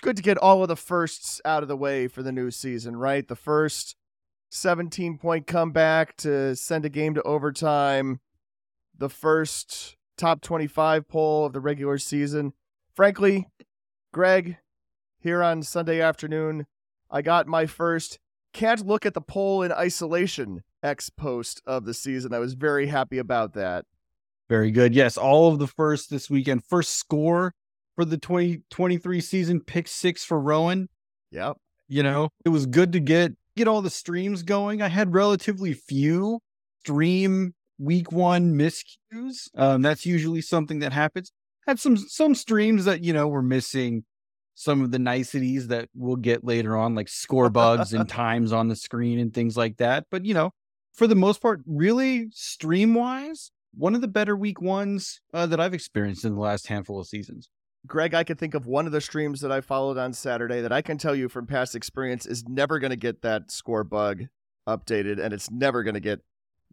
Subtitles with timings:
[0.00, 2.50] it's good to get all of the firsts out of the way for the new
[2.50, 3.28] season, right?
[3.28, 3.96] The first
[4.48, 8.20] 17 point comeback to send a game to overtime,
[8.96, 12.54] the first top 25 poll of the regular season.
[12.94, 13.48] Frankly,
[14.10, 14.56] Greg,
[15.18, 16.64] here on Sunday afternoon,
[17.10, 18.18] I got my first
[18.54, 22.32] can't look at the poll in isolation X post of the season.
[22.32, 23.84] I was very happy about that.
[24.48, 24.94] Very good.
[24.94, 26.64] Yes, all of the first this weekend.
[26.64, 27.52] First score
[28.00, 30.88] for the 2023 season, pick six for Rowan.
[31.32, 31.58] Yep.
[31.86, 34.80] You know, it was good to get get all the streams going.
[34.80, 36.40] I had relatively few
[36.80, 39.48] stream week one miscues.
[39.54, 41.30] Um, that's usually something that happens.
[41.66, 44.04] Had some some streams that you know were missing
[44.54, 48.68] some of the niceties that we'll get later on, like score bugs and times on
[48.68, 50.06] the screen and things like that.
[50.10, 50.52] But you know,
[50.94, 55.60] for the most part, really stream wise, one of the better week ones uh, that
[55.60, 57.50] I've experienced in the last handful of seasons.
[57.86, 60.72] Greg, I can think of one of the streams that I followed on Saturday that
[60.72, 64.24] I can tell you from past experience is never going to get that score bug
[64.68, 66.20] updated and it's never going to get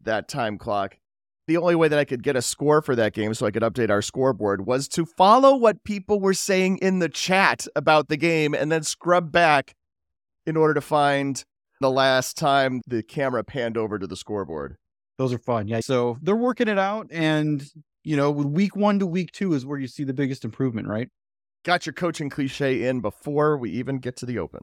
[0.04, 0.98] that time clock
[1.48, 3.64] the only way that I could get a score for that game so I could
[3.64, 8.18] update our scoreboard was to follow what people were saying in the chat about the
[8.18, 9.74] game and then scrub back
[10.46, 11.44] in order to find
[11.80, 14.76] the last time the camera panned over to the scoreboard.
[15.18, 15.68] Those are fun.
[15.68, 15.80] Yeah.
[15.80, 17.08] So they're working it out.
[17.12, 17.64] And,
[18.08, 20.88] you know, with week one to week two is where you see the biggest improvement,
[20.88, 21.09] right?
[21.66, 24.61] Got your coaching cliche in before we even get to the open.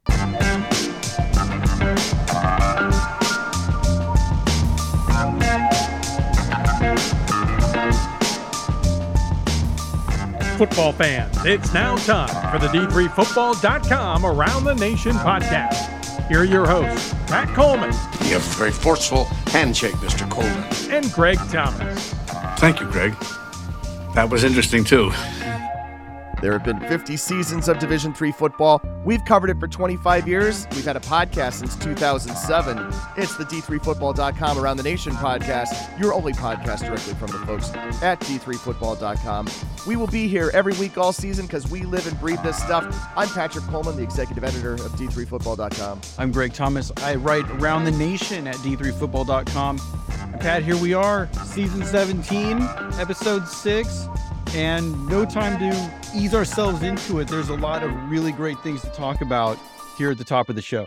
[10.56, 16.03] Football fans, it's now time for the D3Football.com Around the Nation podcast.
[16.28, 17.90] Here are your hosts, Pat Coleman.
[18.22, 20.28] You have a very forceful handshake, Mr.
[20.30, 20.64] Coleman.
[20.90, 22.14] And Greg Thomas.
[22.58, 23.14] Thank you, Greg.
[24.14, 25.10] That was interesting, too.
[26.40, 28.82] There have been 50 seasons of Division 3 football.
[29.04, 30.66] We've covered it for 25 years.
[30.72, 32.78] We've had a podcast since 2007.
[33.16, 37.70] It's the D3Football.com Around the Nation podcast, your only podcast directly from the folks
[38.02, 39.48] at D3Football.com.
[39.86, 42.84] We will be here every week all season because we live and breathe this stuff.
[43.16, 46.00] I'm Patrick Coleman, the executive editor of D3Football.com.
[46.18, 46.90] I'm Greg Thomas.
[46.98, 49.78] I write Around the Nation at D3Football.com.
[50.40, 52.60] Pat, here we are, season 17,
[52.98, 54.08] episode 6
[54.54, 57.26] and no time to ease ourselves into it.
[57.26, 59.58] There's a lot of really great things to talk about
[59.98, 60.86] here at the top of the show.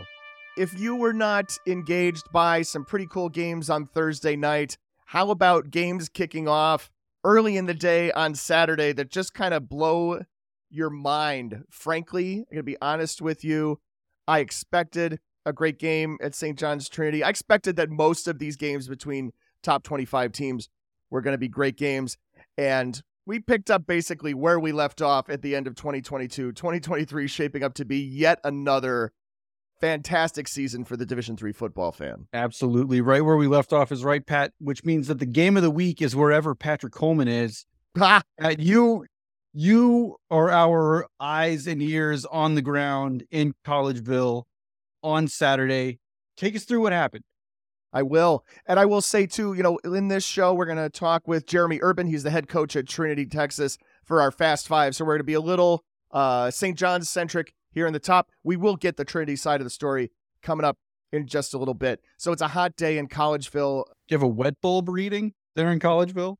[0.56, 5.70] If you were not engaged by some pretty cool games on Thursday night, how about
[5.70, 6.90] games kicking off
[7.24, 10.22] early in the day on Saturday that just kind of blow
[10.70, 11.64] your mind?
[11.70, 13.80] Frankly, I'm going to be honest with you.
[14.26, 16.58] I expected a great game at St.
[16.58, 17.22] John's Trinity.
[17.22, 20.70] I expected that most of these games between top 25 teams
[21.10, 22.16] were going to be great games.
[22.56, 26.52] And we picked up basically where we left off at the end of 2022.
[26.52, 29.12] 2023 shaping up to be yet another
[29.82, 32.26] fantastic season for the Division 3 football fan.
[32.32, 33.02] Absolutely.
[33.02, 35.70] Right where we left off is right, Pat, which means that the game of the
[35.70, 37.66] week is wherever Patrick Coleman is.
[38.00, 39.04] Uh, you
[39.52, 44.44] you are our eyes and ears on the ground in Collegeville
[45.02, 45.98] on Saturday.
[46.36, 47.24] Take us through what happened.
[47.92, 48.44] I will.
[48.66, 51.46] And I will say, too, you know, in this show, we're going to talk with
[51.46, 52.06] Jerheme Urban.
[52.06, 54.94] He's the head coach at Trinity, Texas, for our Fast Five.
[54.94, 56.76] So we're going to be a little uh, St.
[56.76, 58.30] John's centric here in the top.
[58.44, 60.10] We will get the Trinity side of the story
[60.42, 60.76] coming up
[61.12, 62.00] in just a little bit.
[62.18, 63.84] So it's a hot day in Collegeville.
[63.86, 66.36] Do you have a wet bulb reading there in Collegeville?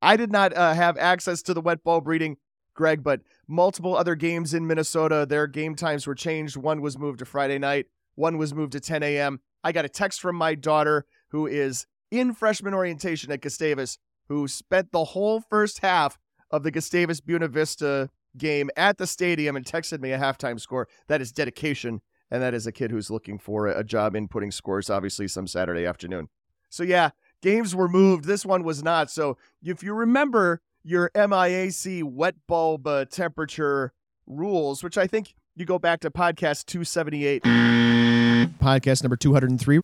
[0.00, 2.36] I did not uh, have access to the wet bulb reading,
[2.74, 6.56] Greg, but multiple other games in Minnesota, their game times were changed.
[6.56, 9.40] One was moved to Friday night, one was moved to 10 a.m.
[9.64, 14.48] I got a text from my daughter who is in freshman orientation at Gustavus, who
[14.48, 16.18] spent the whole first half
[16.50, 20.88] of the Gustavus Buena Vista game at the stadium and texted me a halftime score.
[21.08, 22.00] That is dedication.
[22.30, 25.84] And that is a kid who's looking for a job inputting scores, obviously, some Saturday
[25.84, 26.30] afternoon.
[26.70, 27.10] So, yeah,
[27.42, 28.24] games were moved.
[28.24, 29.10] This one was not.
[29.10, 33.92] So, if you remember your MIAC wet bulb uh, temperature
[34.26, 39.80] rules, which I think you go back to podcast 278 podcast number 203.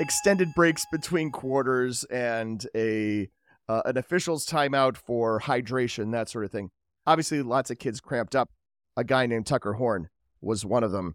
[0.00, 3.28] Extended breaks between quarters and a
[3.68, 6.70] uh, an official's timeout for hydration, that sort of thing.
[7.06, 8.50] Obviously, lots of kids cramped up.
[8.96, 10.08] A guy named Tucker Horn
[10.40, 11.14] was one of them.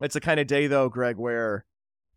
[0.00, 1.66] It's a kind of day, though, Greg, where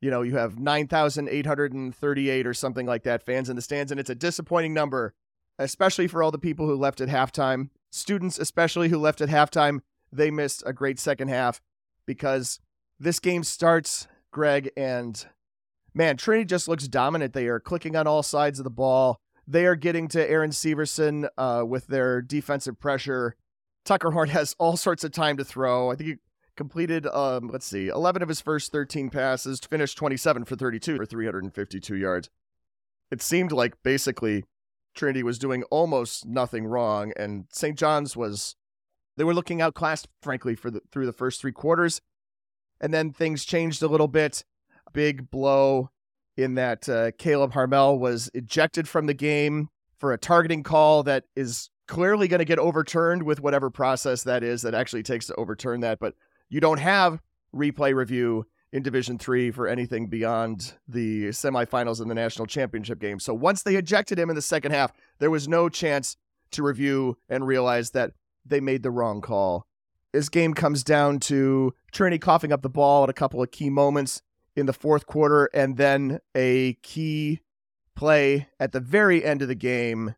[0.01, 4.09] you know you have 9,838 or something like that fans in the stands, and it's
[4.09, 5.13] a disappointing number,
[5.59, 7.69] especially for all the people who left at halftime.
[7.91, 9.81] Students, especially who left at halftime,
[10.15, 11.61] they missed a great second half
[12.05, 12.59] because
[12.99, 15.25] this game starts, Greg, and
[15.93, 17.33] man, Trinity just looks dominant.
[17.33, 19.19] They are clicking on all sides of the ball.
[19.47, 23.35] They are getting to Aaron Severson uh, with their defensive pressure.
[23.83, 25.91] Tucker Horn has all sorts of time to throw.
[25.91, 26.15] I think he
[26.55, 31.05] completed, um, let's see, 11 of his first 13 passes, finished 27 for 32 for
[31.05, 32.29] 352 yards.
[33.11, 34.45] It seemed like basically
[34.95, 37.77] Trinity was doing almost nothing wrong, and St.
[37.77, 38.55] John's was,
[39.17, 42.01] they were looking outclassed, frankly, for the, through the first three quarters.
[42.81, 44.43] And then things changed a little bit.
[44.91, 45.89] Big blow
[46.35, 49.69] in that uh, Caleb Harmel was ejected from the game
[49.99, 54.43] for a targeting call that is clearly going to get overturned with whatever process that
[54.43, 55.99] is that actually takes to overturn that.
[55.99, 56.15] But
[56.49, 57.21] you don't have
[57.55, 63.19] replay review in Division Three for anything beyond the semifinals and the national championship game.
[63.19, 66.17] So once they ejected him in the second half, there was no chance
[66.51, 68.11] to review and realize that
[68.45, 69.67] they made the wrong call.
[70.11, 73.69] This game comes down to Trinity coughing up the ball at a couple of key
[73.69, 74.21] moments
[74.55, 77.41] in the fourth quarter, and then a key
[77.95, 80.15] play at the very end of the game.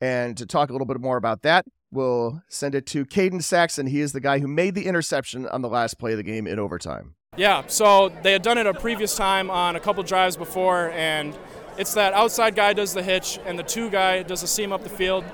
[0.00, 3.86] And to talk a little bit more about that, we'll send it to Caden Saxon.
[3.86, 6.46] He is the guy who made the interception on the last play of the game
[6.46, 7.14] in overtime.
[7.36, 11.36] Yeah, so they had done it a previous time on a couple drives before, and
[11.76, 14.84] it's that outside guy does the hitch, and the two guy does the seam up
[14.84, 15.24] the field.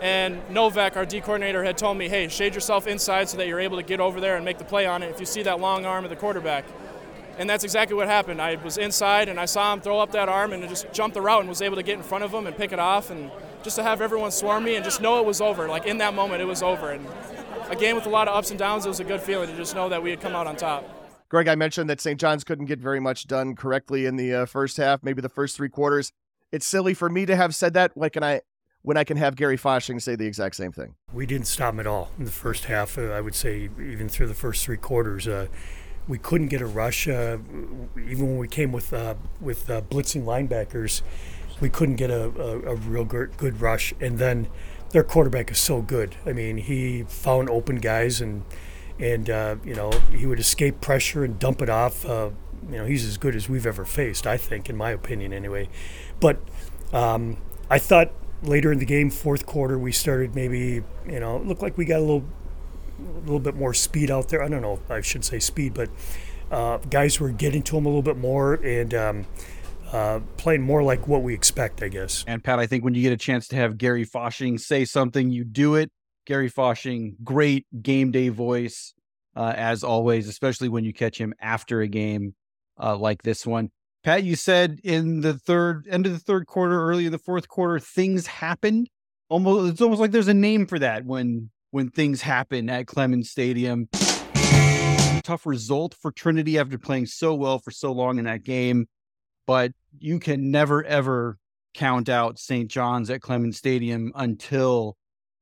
[0.00, 3.60] And Novak, our D coordinator, had told me, hey, shade yourself inside so that you're
[3.60, 5.60] able to get over there and make the play on it if you see that
[5.60, 6.64] long arm of the quarterback.
[7.36, 8.42] And that's exactly what happened.
[8.42, 11.20] I was inside and I saw him throw up that arm and just jumped the
[11.20, 13.30] route and was able to get in front of him and pick it off and
[13.62, 15.68] just to have everyone swarm me and just know it was over.
[15.68, 16.90] Like in that moment, it was over.
[16.90, 17.06] And
[17.70, 19.56] a game with a lot of ups and downs, it was a good feeling to
[19.56, 20.84] just know that we had come out on top.
[21.28, 22.18] Greg, I mentioned that St.
[22.18, 25.56] John's couldn't get very much done correctly in the uh, first half, maybe the first
[25.56, 26.12] three quarters.
[26.50, 27.92] It's silly for me to have said that.
[27.94, 28.40] When can I,
[28.82, 30.94] when I can have Gary Fasching say the exact same thing?
[31.12, 32.98] We didn't stop him at all in the first half.
[32.98, 35.26] Uh, I would say even through the first three quarters.
[35.26, 35.48] Uh,
[36.06, 37.06] we couldn't get a rush.
[37.06, 37.38] Uh,
[38.08, 41.02] even when we came with uh, with uh, blitzing linebackers,
[41.60, 43.92] we couldn't get a, a, a real good, good rush.
[44.00, 44.48] And then
[44.90, 46.16] their quarterback is so good.
[46.24, 48.44] I mean, he found open guys and
[48.98, 52.04] and uh, you know he would escape pressure and dump it off.
[52.04, 54.26] You know, he's as good as we've ever faced.
[54.26, 55.68] I think, in my opinion, anyway.
[56.20, 56.40] But
[56.92, 57.36] um,
[57.70, 58.12] I thought
[58.42, 61.84] later in the game, fourth quarter, we started maybe you know it looked like we
[61.84, 62.24] got a little
[63.00, 64.42] a little bit more speed out there.
[64.42, 65.88] I don't know, I should say speed, but
[66.50, 69.26] uh, guys were getting to him a little bit more and um,
[69.92, 72.24] uh, playing more like what we expect, I guess.
[72.26, 75.30] And Pat, I think when you get a chance to have Gary Fasching say something,
[75.30, 75.90] you do it.
[76.26, 78.92] Gary Fasching, great game day voice,
[79.34, 82.34] uh, as always, especially when you catch him after a game
[82.78, 83.70] uh, like this one.
[84.04, 87.48] Pat, you said in the third end of the third quarter, early in the fourth
[87.48, 88.88] quarter, things happened.
[89.28, 93.30] Almost, it's almost like there's a name for that when when things happen at Clemens
[93.30, 93.88] Stadium.
[95.22, 98.86] Tough result for Trinity after playing so well for so long in that game,
[99.46, 101.36] but you can never ever
[101.74, 102.70] count out St.
[102.70, 104.96] John's at Clemens Stadium until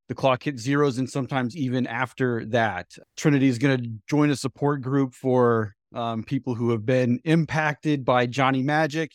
[0.09, 2.87] the clock hits zeros and sometimes even after that.
[3.15, 8.05] Trinity is going to join a support group for um, people who have been impacted
[8.05, 9.11] by Johnnie Magic.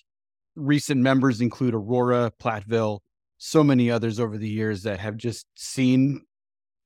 [0.57, 3.01] Recent members include Aurora, Platteville,
[3.39, 6.23] so many others over the years that have just seen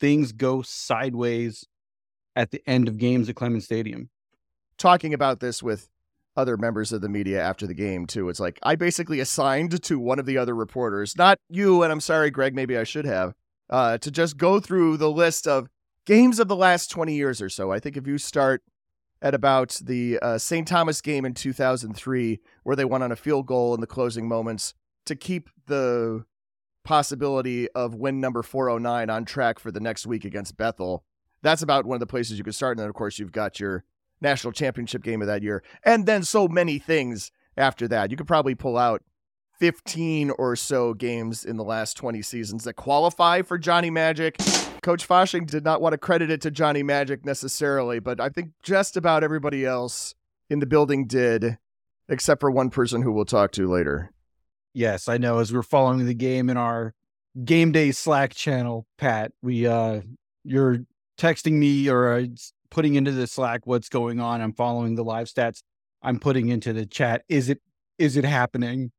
[0.01, 1.65] things go sideways
[2.35, 4.11] at the end of games at Clemens Stadium.
[4.79, 5.89] Talking about this with
[6.37, 8.29] other members of the media after the game too.
[8.29, 12.01] It's like I basically assigned to one of the other reporters, not you, and I'm
[12.01, 13.33] sorry, Greg, maybe I should have,
[13.71, 15.69] uh, to just go through the list of
[16.05, 17.73] games of the last 20 years or so.
[17.73, 18.63] I think if you start
[19.23, 20.67] at about the uh, St.
[20.67, 24.75] Thomas game in 2003, where they won on a field goal in the closing moments
[25.07, 26.25] to keep the
[26.85, 31.05] possibility of win number 409 on track for the next week against Bethel.
[31.43, 32.77] That's about one of the places you could start.
[32.77, 33.85] And then, of course, you've got your
[34.21, 35.63] national championship game of that year.
[35.85, 38.11] And then so many things after that.
[38.11, 39.03] You could probably pull out
[39.59, 44.37] 15 or so games in the last 20 seasons that qualify for Johnnie Magic.
[44.83, 48.51] Coach Fasching did not want to credit it to Johnnie Magic necessarily, but I think
[48.63, 50.15] just about everybody else
[50.49, 51.59] in the building did,
[52.09, 54.13] except for one person who we'll talk to later.
[54.75, 55.39] Yes, I know.
[55.39, 56.95] As we're following the game in our
[57.45, 60.03] game day Slack channel, Pat, we uh,
[60.45, 60.81] you're
[61.19, 62.27] texting me or uh,
[62.71, 64.41] putting into the Slack what's going on.
[64.41, 65.63] I'm following the live stats.
[66.03, 67.25] I'm putting into the chat.
[67.29, 67.61] Is it
[67.99, 68.93] is it happening?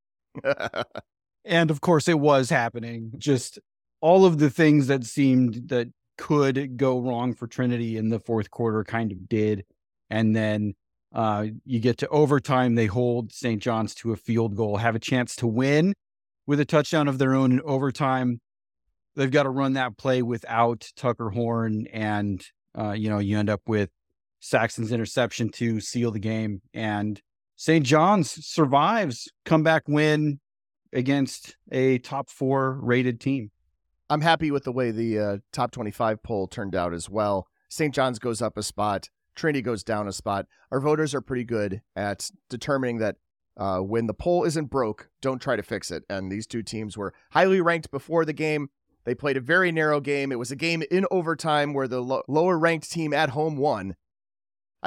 [1.46, 3.12] and of course, it was happening.
[3.18, 3.60] Just
[4.02, 8.50] all of the things that seemed that could go wrong for Trinity in the fourth
[8.52, 9.66] quarter kind of did,
[10.10, 10.74] and then
[11.14, 12.76] uh, you get to overtime.
[12.76, 13.62] They hold St.
[13.62, 15.94] John's to a field goal, have a chance to win
[16.46, 18.40] with a touchdown of their own in overtime.
[19.16, 22.46] They've got to run that play without Tucker Horn, and
[22.78, 23.90] uh, you know you end up with
[24.40, 26.62] Saxon's interception to seal the game.
[26.74, 27.22] And
[27.60, 27.84] St.
[27.84, 30.40] John's survives comeback win
[30.94, 33.50] against a top four rated team.
[34.12, 37.48] I'm happy with the way the uh, top 25 poll turned out as well.
[37.68, 37.94] St.
[37.94, 40.46] John's goes up a spot, Trinity goes down a spot.
[40.72, 43.16] Our voters are pretty good at determining that
[43.58, 46.04] uh, when the poll isn't broke, don't try to fix it.
[46.10, 48.70] And these two teams were highly ranked before the game.
[49.04, 50.32] They played a very narrow game.
[50.32, 53.96] It was a game in overtime where the lo- lower ranked team at home won.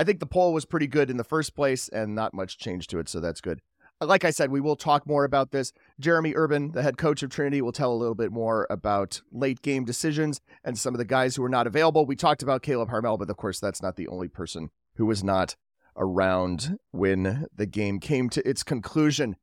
[0.00, 2.87] I think the poll was pretty good in the first place and not much change
[2.87, 3.61] to it, so that's good.
[4.00, 5.75] Like I said, we will talk more about this.
[6.00, 9.61] Jerheme Urban, the head coach of Trinity, will tell a little bit more about late
[9.61, 12.07] game decisions and some of the guys who were not available.
[12.07, 15.23] We talked about Caleb Harmel, but of course, that's not the only person who was
[15.23, 15.54] not
[15.99, 19.37] around when the game came to its conclusion.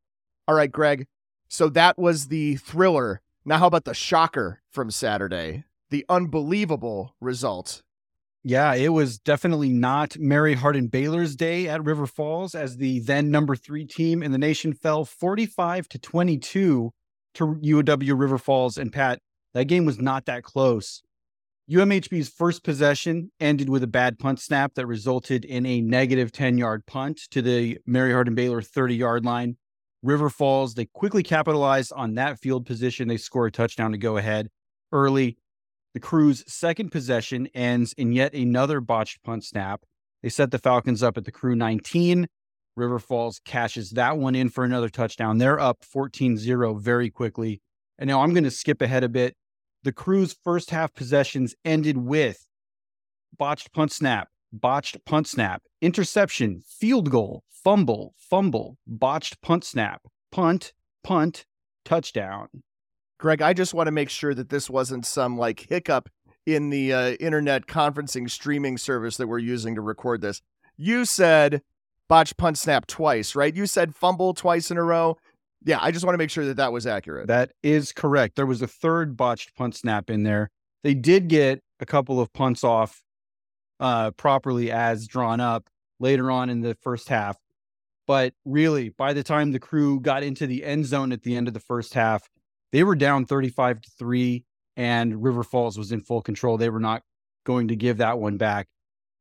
[0.47, 1.05] All right, Greg.
[1.47, 3.21] So that was the thriller.
[3.45, 5.65] Now, how about the shocker from Saturday?
[5.91, 7.83] The unbelievable result
[8.49, 13.29] yeah, it was definitely not Mary Hardin Baylor's day at River Falls as the then
[13.29, 16.93] number three team in the nation fell 45 to 22
[17.33, 18.77] to UW River Falls.
[18.77, 19.19] And Pat,
[19.53, 21.03] that game was not that close.
[21.69, 26.57] UMHB's first possession ended with a bad punt snap that resulted in a negative 10
[26.57, 29.57] yard punt to the Mary Hardin Baylor 30 yard line.
[30.03, 33.09] River Falls, they quickly capitalized on that field position.
[33.09, 34.47] They score a touchdown to go ahead
[34.93, 35.37] early.
[35.93, 39.83] The Cru's second possession ends in yet another botched punt snap.
[40.21, 42.27] They set the Falcons up at the Cru 19.
[42.75, 45.39] River Falls cashes that one in for another touchdown.
[45.39, 47.61] They're up 14 0 very quickly.
[47.97, 49.35] And now I'm going to skip ahead a bit.
[49.83, 52.47] The Cru's first half possessions ended with
[53.37, 60.01] botched punt snap, botched punt snap, interception, field goal, fumble, fumble, botched punt snap,
[60.31, 61.45] punt, punt,
[61.85, 62.47] touchdown.
[63.19, 66.09] Greg, I just want to make sure that this wasn't some like hiccup
[66.45, 70.41] in the uh, internet conferencing streaming service that we're using to record this.
[70.77, 71.61] You said
[72.07, 73.55] botch punt snap twice, right?
[73.55, 75.17] You said fumble twice in a row.
[75.65, 77.27] Yeah, I just want to make sure that that was accurate.
[77.27, 78.35] That is correct.
[78.35, 80.51] There was a third botched punt snap in there.
[80.83, 83.01] They did get a couple of punts off
[83.79, 85.69] uh, properly as drawn up
[85.99, 87.37] later on in the first half.
[88.05, 91.47] But really, by the time the Cru got into the end zone at the end
[91.47, 92.29] of the first half,
[92.71, 94.43] they were down 35 to 3
[94.75, 96.57] and River Falls was in full control.
[96.57, 97.01] They were not
[97.45, 98.67] going to give that one back.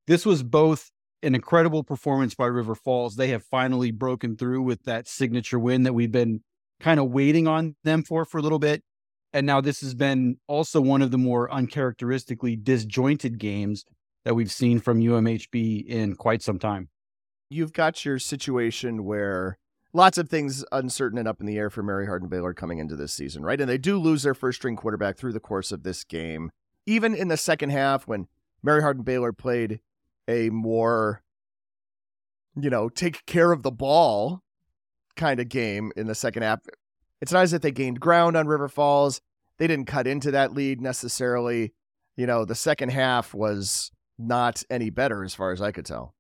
[0.06, 0.90] This was both
[1.22, 3.16] an incredible performance by River Falls.
[3.16, 6.42] They have finally broken through with that signature win that we've been
[6.80, 8.82] kind of waiting on them for for a little bit.
[9.32, 13.84] And now this has been also one of the more uncharacteristically disjointed games
[14.24, 16.88] that we've seen from UMHB in quite some time.
[17.48, 19.58] You've got your situation where
[19.92, 22.96] lots of things uncertain and up in the air for Mary Hardin Baylor coming into
[22.96, 23.60] this season, right?
[23.60, 26.50] And they do lose their first string quarterback through the course of this game.
[26.86, 28.28] Even in the second half, when
[28.62, 29.80] Mary Hardin Baylor played
[30.28, 31.22] a more,
[32.60, 34.42] you know, take care of the ball
[35.16, 36.60] kind of game in the second half,
[37.20, 39.20] it's not as if they gained ground on River Falls.
[39.58, 41.72] They didn't cut into that lead necessarily.
[42.16, 46.15] You know, the second half was not any better as far as I could tell.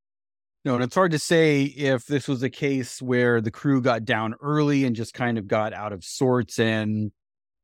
[0.66, 4.04] No, and it's hard to say if this was a case where the Cru got
[4.04, 7.12] down early and just kind of got out of sorts and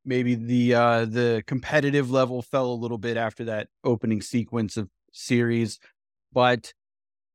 [0.05, 4.89] maybe the uh the competitive level fell a little bit after that opening sequence of
[5.13, 5.81] series.
[6.33, 6.73] But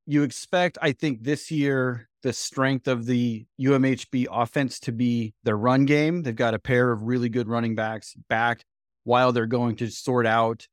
[0.06, 5.58] you expect i think this year the strength of the umhb offense to be their
[5.58, 6.24] run game.
[6.24, 8.64] They've got a pair of really good running backs back
[9.04, 10.66] while they're going to sort out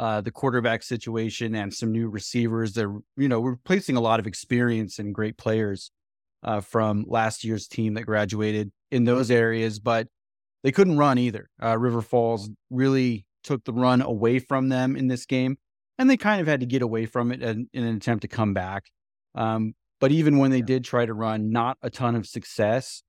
[0.00, 2.72] uh, the quarterback situation and some new receivers.
[2.72, 5.90] They're, you know, replacing a lot of experience and great players
[6.42, 10.08] uh, from last year's team that graduated in those areas, but
[10.64, 11.50] they couldn't run either.
[11.62, 15.58] Uh, River Falls really took the run away from them in this game,
[15.98, 18.28] and they kind of had to get away from it in, in an attempt to
[18.28, 18.84] come back.
[19.34, 23.02] Um, but even when they did try to run, not a ton of success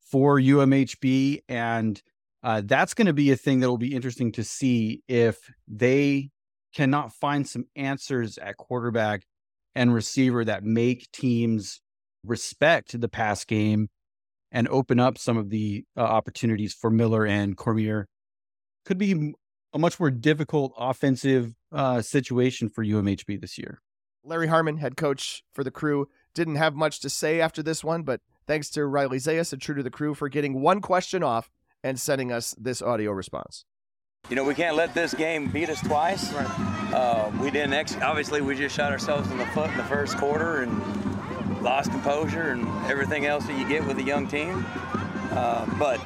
[0.00, 1.40] for UMHB.
[1.46, 2.00] And
[2.42, 6.30] uh, that's going to be a thing that will be interesting to see if they
[6.74, 9.26] cannot find some answers at quarterback
[9.74, 11.80] and receiver that make teams
[12.24, 13.88] respect the pass game
[14.50, 18.06] and open up some of the uh, opportunities for Miller and Cormier.
[18.84, 19.34] Could be
[19.72, 23.80] a much more difficult offensive uh, situation for UMHB this year.
[24.24, 28.02] Larry Harmon, head coach for the Cru, didn't have much to say after this one,
[28.02, 31.50] but thanks to Riley Zayas and True to the Cru for getting one question off
[31.82, 33.64] and sending us this audio response.
[34.28, 36.32] You know, we can't let this game beat us twice.
[36.34, 36.92] Right.
[36.92, 37.72] Uh, we didn't.
[37.72, 41.90] Ex- obviously, we just shot ourselves in the foot in the first quarter and lost
[41.90, 44.66] composure and everything else that you get with a young team.
[45.30, 45.98] Uh, but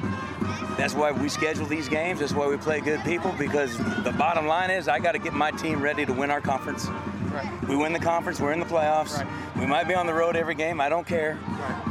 [0.77, 2.21] that's why we schedule these games.
[2.21, 5.33] That's why we play good people because the bottom line is I got to get
[5.33, 6.87] my team ready to win our conference.
[6.87, 7.67] Right.
[7.67, 9.17] We win the conference, we're in the playoffs.
[9.17, 9.57] Right.
[9.57, 11.39] We might be on the road every game, I don't care.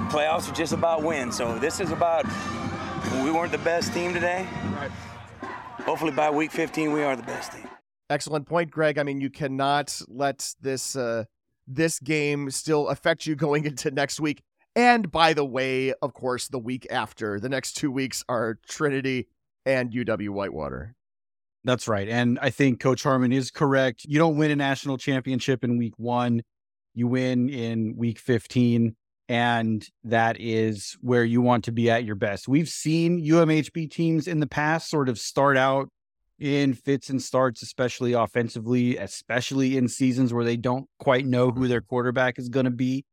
[0.09, 1.37] Playoffs are just about wins.
[1.37, 2.25] So this is about
[3.23, 4.47] we weren't the best team today
[5.83, 7.69] hopefully by week 15 we are the best team.
[8.11, 8.99] Excellent point, Greg.
[8.99, 11.25] I mean, you cannot let this uh,
[11.67, 14.43] this game still affect you going into next week.
[14.75, 19.29] And by the way, of course, the week after, the next two weeks are Trinity
[19.67, 20.95] and UW Whitewater.
[21.65, 22.09] That's right.
[22.09, 24.05] And I think Coach Harmon is correct.
[24.05, 26.43] You don't win a national championship in week one,
[26.95, 28.97] you win in week 15.
[29.29, 32.49] And that is where you want to be at your best.
[32.49, 35.88] We've seen UMHB teams in the past sort of start out
[36.38, 41.69] in fits and starts, especially offensively, especially in seasons where they don't quite know who
[41.69, 43.05] their quarterback is going to be.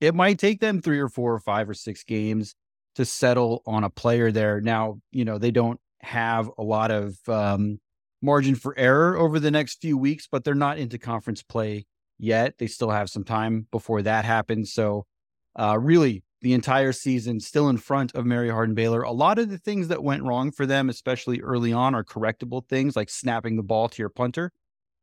[0.00, 2.56] It might take them three or four or five or six games
[2.96, 4.60] to settle on a player there.
[4.60, 7.78] Now, you know, they don't have a lot of um,
[8.20, 11.86] margin for error over the next few weeks, but they're not into conference play
[12.18, 12.58] yet.
[12.58, 14.72] They still have some time before that happens.
[14.72, 15.06] So,
[15.56, 19.02] uh, really, the entire season still in front of Mary Hardin Baylor.
[19.02, 22.66] A lot of the things that went wrong for them, especially early on, are correctable
[22.66, 24.52] things like snapping the ball to your punter.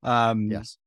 [0.03, 0.77] Um, yes.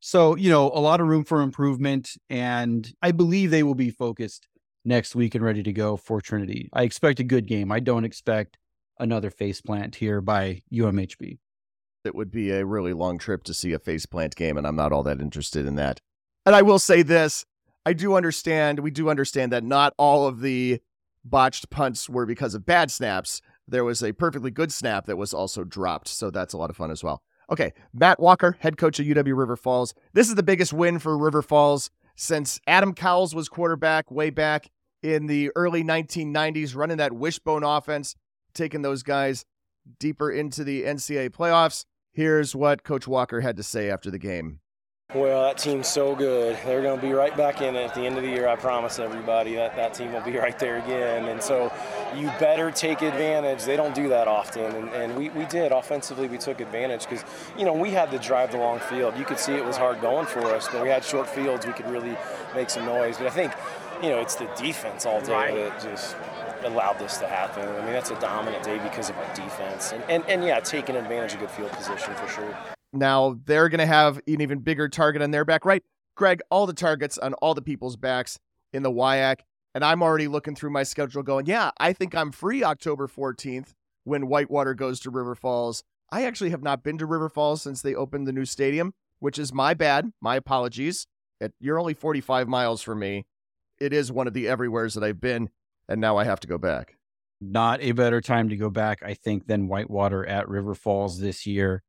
[0.00, 2.12] So, you know, a lot of room for improvement.
[2.30, 4.46] And I believe they will be focused
[4.84, 6.68] next week and ready to go for Trinity.
[6.72, 7.72] I expect a good game.
[7.72, 8.56] I don't expect
[8.98, 11.38] another faceplant here by UMHB.
[12.04, 14.92] It would be a really long trip to see a faceplant game, and I'm not
[14.92, 16.00] all that interested in that.
[16.46, 17.44] And I will say this
[17.86, 20.80] I do understand, we do understand that not all of the
[21.24, 23.40] botched punts were because of bad snaps.
[23.68, 26.08] There was a perfectly good snap that was also dropped.
[26.08, 27.22] So that's a lot of fun as well.
[27.48, 29.94] Okay, Matt Walker, head coach of UW River Falls.
[30.14, 34.68] This is the biggest win for River Falls since Adam Cowles was quarterback way back
[35.00, 38.16] in the early 1990s, running that wishbone offense,
[38.52, 39.44] taking those guys
[40.00, 41.84] deeper into the NCAA playoffs.
[42.10, 44.58] Here's what Coach Walker had to say after the game.
[45.14, 46.58] Well, that team's so good.
[46.66, 48.48] They're going to be right back in it at the end of the year.
[48.48, 51.26] I promise everybody that that team will be right there again.
[51.26, 51.72] And so
[52.14, 53.64] you better take advantage.
[53.64, 54.74] They don't do that often.
[54.74, 55.72] And, and we, we did.
[55.72, 57.24] Offensively, we took advantage because,
[57.56, 59.16] you know, we had to drive the long field.
[59.16, 61.66] You could see it was hard going for us, but we had short fields.
[61.66, 62.16] We could really
[62.54, 63.16] make some noise.
[63.16, 63.52] But I think,
[64.02, 65.54] you know, it's the defense all day right.
[65.54, 66.14] that just
[66.64, 67.66] allowed this to happen.
[67.66, 69.92] I mean, that's a dominant day because of our defense.
[69.92, 72.75] And, and, and yeah, taking advantage of good field position for sure.
[72.92, 75.82] Now they're going to have an even bigger target on their back, right?
[76.14, 78.38] Greg, all the targets on all the people's backs
[78.72, 79.40] in the WIAC.
[79.74, 83.74] And I'm already looking through my schedule going, yeah, I think I'm free October 14th
[84.04, 85.84] when Whitewater goes to River Falls.
[86.10, 89.38] I actually have not been to River Falls since they opened the new stadium, which
[89.38, 90.12] is my bad.
[90.20, 91.06] My apologies.
[91.40, 93.26] It, you're only 45 miles from me.
[93.78, 95.50] It is one of the everywheres that I've been,
[95.88, 96.96] and now I have to go back.
[97.40, 101.44] Not a better time to go back, I think, than Whitewater at River Falls this
[101.44, 101.82] year.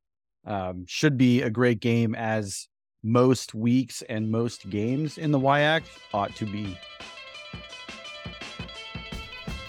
[0.47, 2.67] Um, should be a great game as
[3.03, 5.83] most weeks and most games in the WIAC
[6.13, 6.77] ought to be.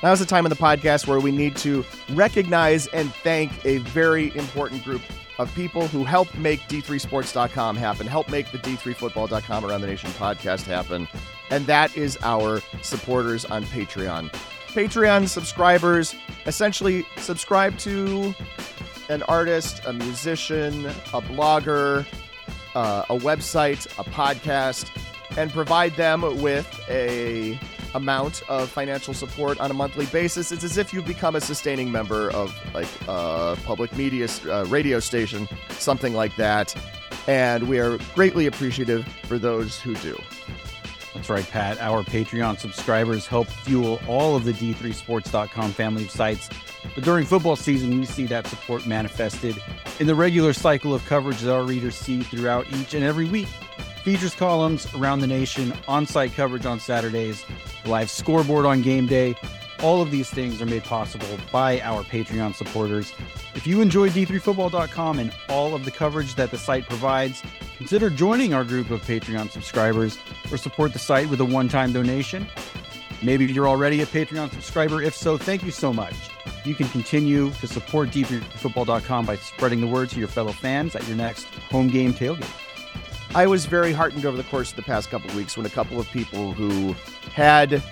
[0.03, 4.35] Now's the time in the podcast where we need to recognize and thank a very
[4.37, 5.03] important group
[5.39, 10.63] of people who help make D3Sports.com happen, help make the D3Football.com Around the Nation podcast
[10.63, 11.09] happen.
[11.51, 14.31] And that is our supporters on Patreon.
[14.69, 16.15] Patreon subscribers
[16.47, 18.35] essentially subscribe to
[19.09, 22.07] an artist, a musician, a blogger,
[22.75, 24.91] uh, a website, a podcast,
[25.37, 27.59] and provide them with a
[27.95, 30.53] amount of financial support on a monthly basis.
[30.53, 35.01] It's as if you've become a sustaining member of like a public media uh, radio
[35.01, 36.75] station, something like that.
[37.27, 40.21] And we are greatly appreciative for those who do.
[41.19, 41.81] That's right, Pat.
[41.81, 46.49] Our Patreon subscribers help fuel all of the D3Sports.com family of sites.
[46.95, 49.61] But during football season, we see that support manifested
[49.99, 53.49] in the regular cycle of coverage that our readers see throughout each and every week.
[54.05, 57.45] Features columns around the nation, on site coverage on Saturdays,
[57.85, 59.35] live scoreboard on game day.
[59.83, 63.13] All of these things are made possible by our Patreon supporters.
[63.55, 67.43] If you enjoy D3Football.com and all of the coverage that the site provides,
[67.77, 70.19] consider joining our group of Patreon subscribers
[70.51, 72.47] or support the site with a one time donation.
[73.23, 75.01] Maybe you're already a Patreon subscriber.
[75.01, 76.15] If so, thank you so much.
[76.65, 81.07] You can continue to support D3Football.com by spreading the word to your fellow fans at
[81.07, 82.51] your next home game tailgate.
[83.35, 85.71] I was very heartened over the course of the past couple of weeks when a
[85.71, 86.95] couple of people who
[87.33, 87.83] had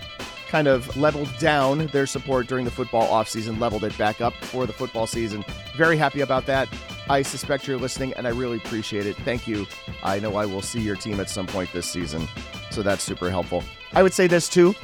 [0.47, 4.67] kind of leveled down their support during the football offseason, leveled it back up for
[4.67, 5.45] the football season.
[5.77, 6.69] Very happy about that.
[7.09, 9.17] I suspect you're listening, and I really appreciate it.
[9.17, 9.67] Thank you.
[10.03, 12.29] I know I will see your team at some point this season,
[12.71, 13.63] so that's super helpful.
[13.93, 14.75] I would say this too,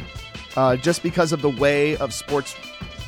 [0.56, 2.54] uh, just because of the way of sports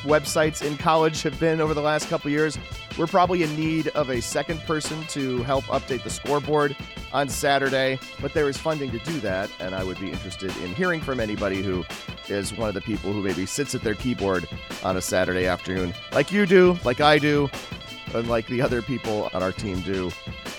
[0.05, 2.59] websites in college have been over the last couple years,
[2.97, 6.77] we're probably in need of a second person to help update the scoreboard
[7.13, 10.75] on Saturday, but there is funding to do that, and I would be interested in
[10.75, 11.85] hearing from anybody who
[12.29, 14.49] is one of the people who maybe sits at their keyboard
[14.83, 17.51] on a Saturday afternoon, like you do, like I do,
[18.15, 20.11] and like the other people on our team do.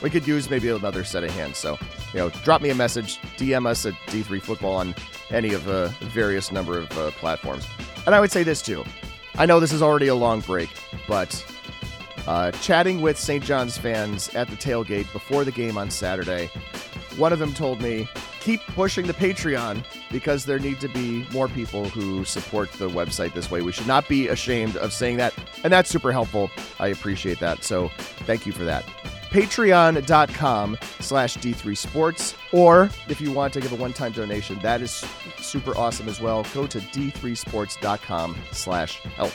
[0.01, 1.57] We could use maybe another set of hands.
[1.57, 1.77] So,
[2.13, 4.93] you know, drop me a message, DM us at D3 Football on
[5.29, 7.67] any of the various number of uh, platforms.
[8.05, 8.83] And I would say this too.
[9.37, 10.69] I know this is already a long break,
[11.07, 11.45] but
[12.25, 13.43] uh, chatting with St.
[13.43, 16.49] John's fans at the tailgate before the game on Saturday,
[17.17, 18.07] one of them told me,
[18.39, 23.33] keep pushing the Patreon because there need to be more people who support the website
[23.33, 23.61] this way.
[23.61, 25.33] We should not be ashamed of saying that.
[25.63, 26.49] And that's super helpful.
[26.79, 27.63] I appreciate that.
[27.63, 27.89] So
[28.25, 28.85] thank you for that.
[29.29, 32.35] Patreon.com slash D3 Sports.
[32.51, 35.05] Or if you want to give a one time donation, that is
[35.37, 36.45] super awesome as well.
[36.53, 39.33] Go to D3Sports.com slash help.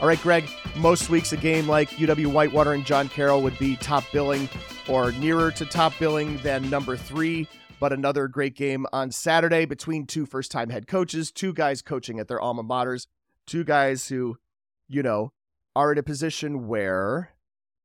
[0.00, 3.76] All right, Greg, most weeks a game like UW Whitewater and John Carroll would be
[3.76, 4.48] top billing
[4.88, 7.46] or nearer to top billing than number three.
[7.78, 12.18] But another great game on Saturday between two first time head coaches, two guys coaching
[12.18, 13.06] at their alma maters,
[13.46, 14.38] two guys who,
[14.88, 15.32] you know,
[15.76, 17.30] are in a position where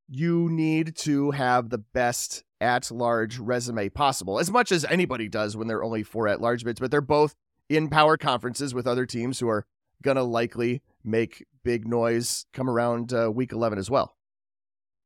[0.08, 5.56] you need to have the best at large resume possible, as much as anybody does
[5.56, 7.36] when they're only four at large bids, but they're both
[7.70, 9.65] in power conferences with other teams who are
[10.02, 14.15] going to likely make big noise come around uh, week 11 as well.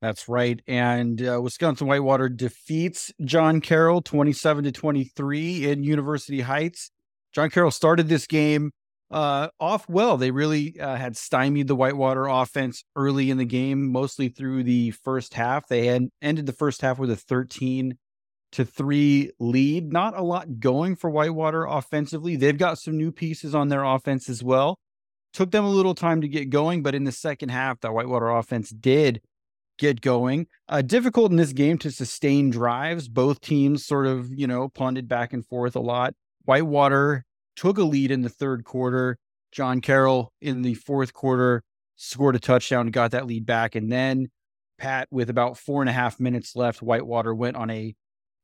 [0.01, 0.59] That's right.
[0.67, 6.91] And uh, Wisconsin Whitewater defeats John Carroll 27 to 23 in University Heights.
[7.33, 8.71] John Carroll started this game
[9.11, 10.17] uh, off well.
[10.17, 14.91] They really uh, had stymied the Whitewater offense early in the game, mostly through the
[14.91, 15.67] first half.
[15.67, 17.97] They had ended the first half with a 13
[18.53, 19.91] to 3 lead.
[19.91, 22.35] Not a lot going for Whitewater offensively.
[22.35, 24.79] They've got some new pieces on their offense as well.
[25.33, 28.29] Took them a little time to get going, but in the second half, the Whitewater
[28.29, 29.21] offense did
[29.77, 30.47] get going.
[30.67, 33.07] Uh, difficult in this game to sustain drives.
[33.07, 36.13] Both teams sort of, you know, punted back and forth a lot.
[36.43, 39.17] Whitewater took a lead in the third quarter.
[39.51, 41.63] John Carroll in the fourth quarter
[41.95, 43.75] scored a touchdown, got that lead back.
[43.75, 44.29] And then
[44.77, 47.93] Pat, with about four and a half minutes left, Whitewater went on a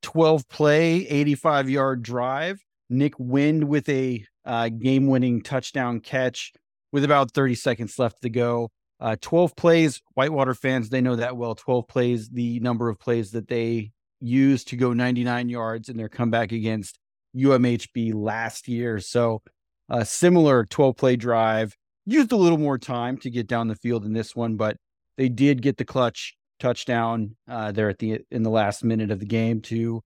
[0.04, 2.64] 12 play, 85 yard drive.
[2.90, 6.54] Nick Wind with a uh, game winning touchdown catch
[6.92, 8.70] with about 30 seconds left to go.
[9.00, 11.54] Uh, 12 plays, Whitewater fans, they know that well.
[11.54, 16.10] 12 plays, the number of plays that they used to go 99 yards in their
[16.10, 16.98] comeback against
[17.38, 19.00] UMHB last year.
[19.00, 19.42] So,
[19.90, 24.06] a similar 12 play drive, used a little more time to get down the field
[24.06, 24.78] in this one, but
[25.18, 29.20] they did get the clutch touchdown uh, there at the in the last minute of
[29.20, 30.02] the game to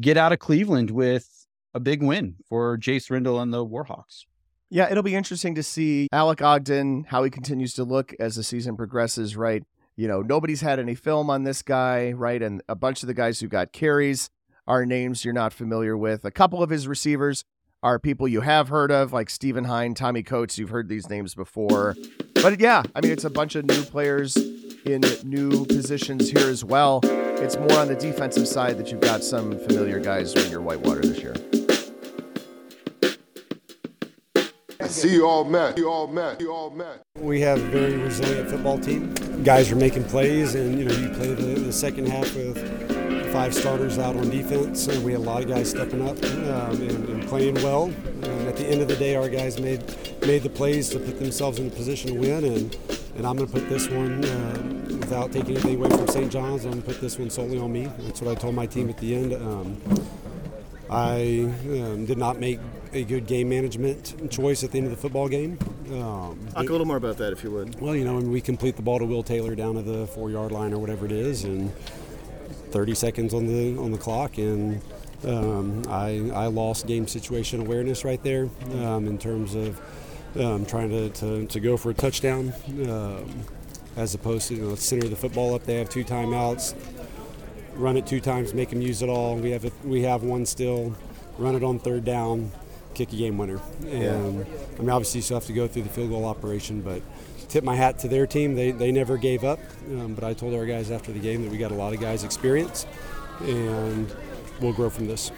[0.00, 4.24] get out of Cleveland with a big win for Jace Rindahl and the Warhawks.
[4.70, 8.44] Yeah, it'll be interesting to see Alec Ogden, how he continues to look as the
[8.44, 9.64] season progresses, right?
[9.96, 12.40] You know, nobody's had any film on this guy, right?
[12.40, 14.30] And a bunch of the guys who got carries
[14.70, 16.24] are names you're not familiar with.
[16.24, 17.44] A couple of his receivers
[17.82, 20.58] are people you have heard of, like Stephen Hine, Tommy Coates.
[20.58, 21.96] You've heard these names before.
[22.34, 24.36] But yeah, I mean, it's a bunch of new players
[24.86, 27.00] in new positions here as well.
[27.02, 31.00] It's more on the defensive side that you've got some familiar guys in your Whitewater
[31.00, 31.34] this year.
[34.86, 35.76] See you all met.
[35.76, 36.40] You all met.
[36.40, 37.02] You all met.
[37.18, 39.14] We have a very resilient football team.
[39.42, 42.99] Guys are making plays, and you know you play the, the second half with
[43.32, 46.82] five starters out on defense, and we had a lot of guys stepping up um,
[46.82, 47.84] and, and, playing well.
[47.84, 49.82] And at the end of the day, our guys made
[50.22, 52.76] made the plays to put themselves in a position to win, and
[53.16, 54.62] and I'm going to put this one uh,
[54.98, 56.30] without taking anything away from St.
[56.30, 56.64] John's.
[56.64, 57.88] I'm going to put this one solely on me.
[58.00, 59.32] That's what I told my team at the end.
[59.34, 59.80] Um,
[60.90, 62.58] I um, did not make
[62.92, 65.56] a good game management choice at the end of the football game.
[65.92, 67.80] Um, Talk a little more about that, if you would.
[67.80, 70.50] Well, you know, when we complete the ball to Will Taylor down to the four-yard
[70.50, 71.72] line or whatever it is, and
[72.70, 74.80] 30 seconds on the on the clock, and
[75.24, 79.80] um, I I lost game situation awareness right there um, in terms of
[80.38, 82.52] um, trying to, to, to, go for a touchdown
[82.88, 83.44] um,
[83.96, 85.64] as opposed to you know center the football up.
[85.64, 86.74] They have two timeouts
[87.80, 89.36] run it two times, make them use it all.
[89.36, 90.94] We have a, we have one still.
[91.38, 92.52] Run it on third down,
[92.94, 93.60] kick a game winner.
[93.86, 94.44] And yeah.
[94.76, 97.00] I mean, obviously, you still have to go through the field goal operation, but
[97.50, 98.54] tip my hat to their team.
[98.54, 99.58] They, they never gave up.
[99.90, 102.00] Um, but I told our guys after the game that we got a lot of
[102.00, 102.86] guys' experience,
[103.40, 104.10] and
[104.60, 105.30] we'll grow from this.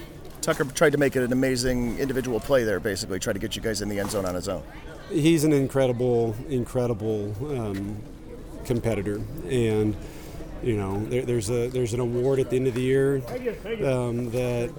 [0.42, 3.62] Tucker tried to make it an amazing individual play there, basically, try to get you
[3.62, 4.62] guys in the end zone on his own.
[5.09, 7.96] He's an incredible, incredible um,
[8.64, 9.20] competitor.
[9.48, 9.96] And
[10.62, 13.16] you know, there, there's a there's an award at the end of the year
[13.85, 14.70] um, that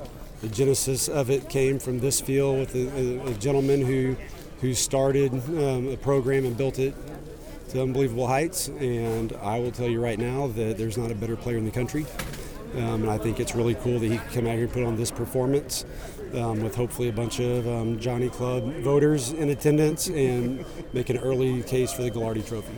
[0.41, 4.15] the genesis of it came from this field with a, a gentleman who
[4.63, 6.95] who started um, a program and built it
[7.67, 8.69] to unbelievable heights.
[8.69, 11.71] And I will tell you right now that there's not a better player in the
[11.71, 12.05] country.
[12.75, 14.85] Um, and I think it's really cool that he can come out here and put
[14.85, 15.83] on this performance
[16.33, 21.17] um, with hopefully a bunch of um, Johnny Club voters in attendance and make an
[21.17, 22.73] early case for the Gagliardi Trophy.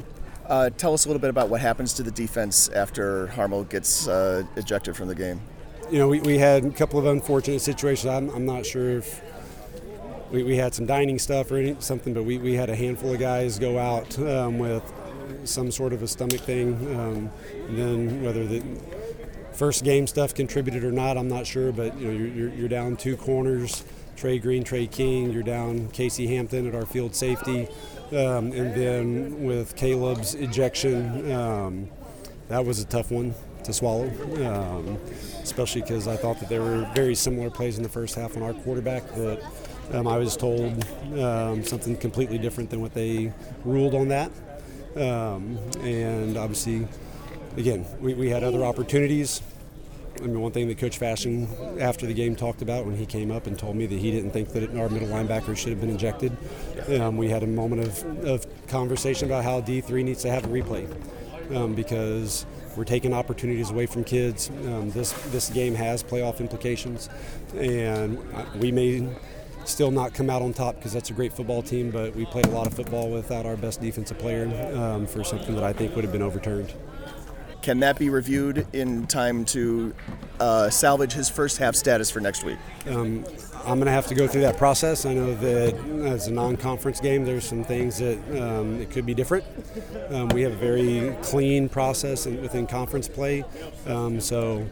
[0.48, 4.08] Uh, tell us a little bit about what happens to the defense after Harmel gets
[4.08, 5.40] uh, ejected from the game.
[5.92, 8.08] You know, we, we had a couple of unfortunate situations.
[8.08, 9.22] I'm, I'm not sure if
[10.36, 13.20] we, we had some dining stuff or something, but we, we had a handful of
[13.20, 14.84] guys go out um, with
[15.46, 16.74] some sort of a stomach thing.
[16.94, 17.32] Um,
[17.70, 18.62] and then whether the
[19.54, 21.72] first game stuff contributed or not, I'm not sure.
[21.72, 23.86] But you know, you're, you're, you're down two corners,
[24.18, 25.32] Trey Green, Trey King.
[25.32, 27.70] You're down Casey Hampton at our field safety,
[28.12, 31.88] um, and then with Caleb's ejection, um,
[32.50, 34.10] that was a tough one to swallow.
[34.46, 34.98] Um,
[35.42, 38.44] especially because I thought that there were very similar plays in the first half on
[38.44, 39.42] our quarterback that.
[39.92, 40.84] Um, I was told
[41.18, 43.32] um, something completely different than what they
[43.64, 44.32] ruled on that.
[44.96, 46.88] Um, and obviously,
[47.58, 49.42] again, we, we had other opportunities.
[50.18, 53.32] I mean, one thing that Coach Fasching after the game talked about when he came
[53.32, 55.90] up and told me that he didn't think that our middle linebacker should have been
[55.90, 56.36] injected.
[56.88, 60.48] Um, we had a moment of, of conversation about how D3 needs to have a
[60.48, 60.88] replay
[61.54, 62.46] um, because
[62.78, 64.50] we're taking opportunities away from kids.
[64.50, 67.10] Um, this this game has playoff implications,
[67.56, 68.18] and
[68.56, 69.08] we may
[69.66, 72.46] still not come out on top because that's a great football team, but we played
[72.46, 75.96] a lot of football without our best defensive player um, for something that I think
[75.96, 76.74] would have been overturned.
[77.62, 79.94] Can that be reviewed in time to
[80.40, 82.60] uh, salvage his first half status for next week?
[82.88, 83.26] Um,
[83.66, 85.08] I'm going to have to go through that process.
[85.08, 85.74] I know that
[86.06, 89.44] as a non-conference game, there's some things that um, it could be different.
[90.10, 93.44] Um, we have a very clean process within conference play,
[93.88, 94.64] um, so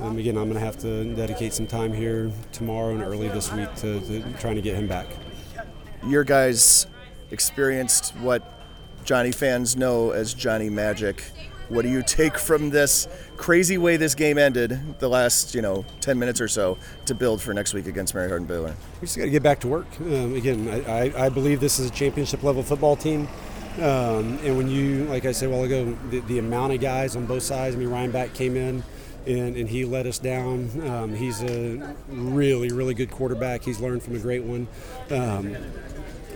[0.00, 3.52] um, again, I'm going to have to dedicate some time here tomorrow and early this
[3.52, 5.06] week to, to trying to get him back.
[6.06, 6.86] Your guys
[7.30, 8.42] experienced what
[9.04, 11.22] Johnnie fans know as Johnnie Magic.
[11.68, 15.84] What do you take from this crazy way this game ended, the last you know
[16.00, 18.74] 10 minutes or so, to build for next week against Mary Hardin Baylor?
[19.00, 19.86] We just got to get back to work.
[20.00, 23.28] Um, again, I, I, I, believe this is a championship level football team.
[23.78, 27.16] Um, and when you, like I said a while ago, the, the, amount of guys
[27.16, 28.82] on both sides, I mean, Ryan Back came in
[29.26, 30.70] and, and he let us down.
[30.88, 33.62] Um, he's a really, really good quarterback.
[33.62, 34.68] He's learned from a great one.
[35.10, 35.56] Um,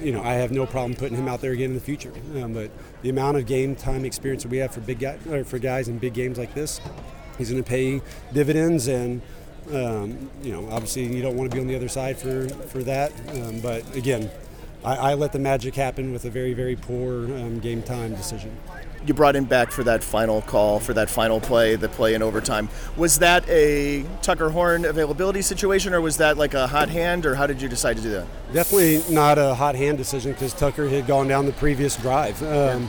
[0.03, 2.13] you know, I have no problem putting him out there again in the future.
[2.37, 2.71] Um, but
[3.03, 5.99] the amount of game time experience that we have for big guys, for guys in
[5.99, 6.81] big games like this,
[7.39, 8.01] he's going to pay
[8.33, 8.89] dividends.
[8.89, 9.21] And
[9.69, 12.83] um, you know, obviously, you don't want to be on the other side for for
[12.85, 13.13] that.
[13.35, 14.31] Um, but again,
[14.85, 18.57] I, I, let the magic happen with a very, very poor um, game time decision
[19.07, 22.23] you brought him back for that final call, for that final play, the play in
[22.23, 22.69] overtime.
[22.97, 27.35] Was that a Tucker Horn availability situation, or was that like a hot hand, or
[27.35, 28.27] how did you decide to do that?
[28.53, 32.43] Definitely not a hot hand decision because Tucker had gone down the previous drive.
[32.43, 32.89] Um,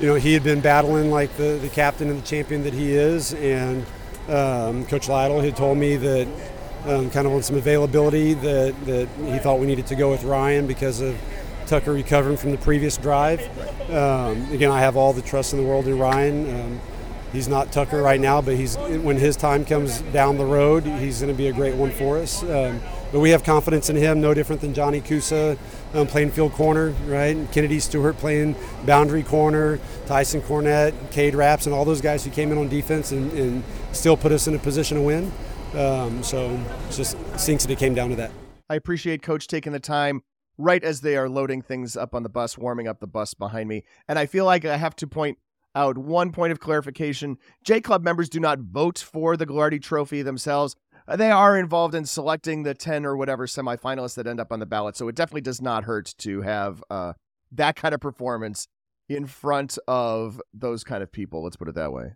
[0.00, 2.92] you know, he had been battling like the, the captain and the champion that he
[2.92, 3.86] is, and
[4.28, 6.26] um, Coach Lytle had told me that
[6.86, 10.24] um, kind of on some availability that, that he thought we needed to go with
[10.24, 11.16] Ryan because of
[11.66, 13.40] Tucker recovering from the previous drive.
[13.90, 16.60] Um, again, I have all the trust in the world in Ryan.
[16.60, 16.80] Um,
[17.32, 21.20] he's not Tucker right now, but he's when his time comes down the road, he's
[21.20, 22.42] going to be a great one for us.
[22.42, 22.80] Um,
[23.12, 25.56] but we have confidence in him, no different than Johnny Kusa
[25.94, 27.36] um, playing field corner, right?
[27.52, 32.50] Kennedy Stewart playing boundary corner, Tyson Cornett, Cade Raps, and all those guys who came
[32.50, 35.32] in on defense and, and still put us in a position to win.
[35.74, 38.32] Um, so it just stinks that it came down to that.
[38.68, 40.22] I appreciate Coach taking the time
[40.58, 43.68] right as they are loading things up on the bus, warming up the bus behind
[43.68, 43.84] me.
[44.08, 45.38] And I feel like I have to point
[45.74, 47.38] out one point of clarification.
[47.64, 50.76] J Club members do not vote for the Gagliardi Trophy themselves.
[51.06, 54.60] Uh, they are involved in selecting the 10 or whatever semifinalists that end up on
[54.60, 54.96] the ballot.
[54.96, 57.12] So it definitely does not hurt to have uh,
[57.52, 58.68] that kind of performance
[59.08, 61.42] in front of those kind of people.
[61.42, 62.14] Let's put it that way.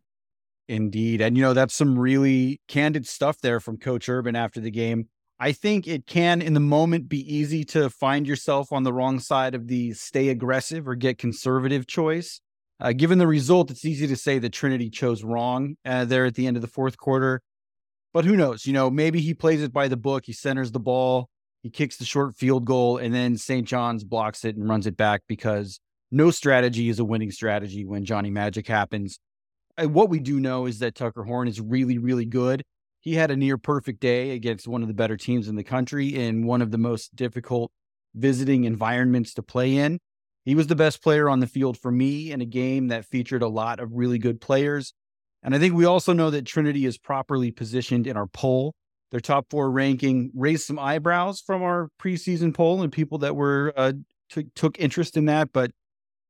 [0.69, 1.21] Indeed.
[1.21, 5.09] And, you know, that's some really candid stuff there from Coach Urban after the game.
[5.41, 9.21] I think it can, in the moment, be easy to find yourself on the wrong
[9.21, 12.41] side of the stay aggressive or get conservative choice.
[12.81, 16.35] Uh, given the result, it's easy to say that Trinity chose wrong uh, there at
[16.35, 17.41] the end of the fourth quarter.
[18.13, 18.67] But who knows?
[18.67, 20.25] You know, maybe he plays it by the book.
[20.27, 21.29] He centers the ball,
[21.63, 23.67] he kicks the short field goal, and then St.
[23.67, 25.79] John's blocks it and runs it back because
[26.11, 29.21] no strategy is a winning strategy when Johnnie Magic happens.
[29.77, 32.65] Uh, what we do know is that Tucker Horn is really, really good
[33.09, 36.09] he had a near perfect day against one of the better teams in the country
[36.09, 37.73] in one of the most difficult
[38.15, 39.99] visiting environments to play in.
[40.45, 43.41] He was the best player on the field for me in a game that featured
[43.41, 44.93] a lot of really good players.
[45.43, 48.75] And I think we also know that Trinity is properly positioned in our poll.
[49.11, 53.73] Their top four ranking raised some eyebrows from our preseason poll and people that were
[53.75, 53.95] uh,
[54.31, 55.51] t- took interest in that.
[55.55, 55.71] But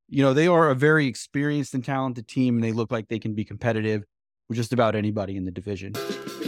[0.09, 3.19] you know they are a very experienced and talented team, and they look like they
[3.19, 4.05] can be competitive
[4.49, 5.95] with just about anybody in the division.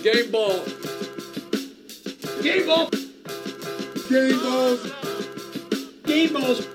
[0.03, 0.65] Game ball.
[2.43, 2.89] Game ball.
[4.09, 4.93] Game balls.
[6.05, 6.67] Game balls.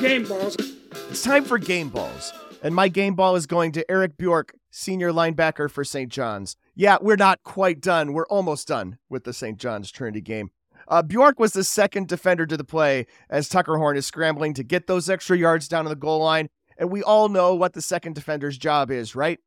[0.00, 0.56] Game balls.
[1.10, 2.32] It's time for game balls.
[2.62, 6.10] And my game ball is going to Eric Bjork, senior linebacker for St.
[6.10, 6.56] John's.
[6.74, 8.14] Yeah, we're not quite done.
[8.14, 9.58] We're almost done with the St.
[9.58, 10.50] John's Trinity game.
[10.88, 14.64] Uh, Bjork was the second defender to the play as Tucker Horn is scrambling to
[14.64, 16.48] get those extra yards down to the goal line.
[16.78, 19.38] And we all know what the second defender's job is, right?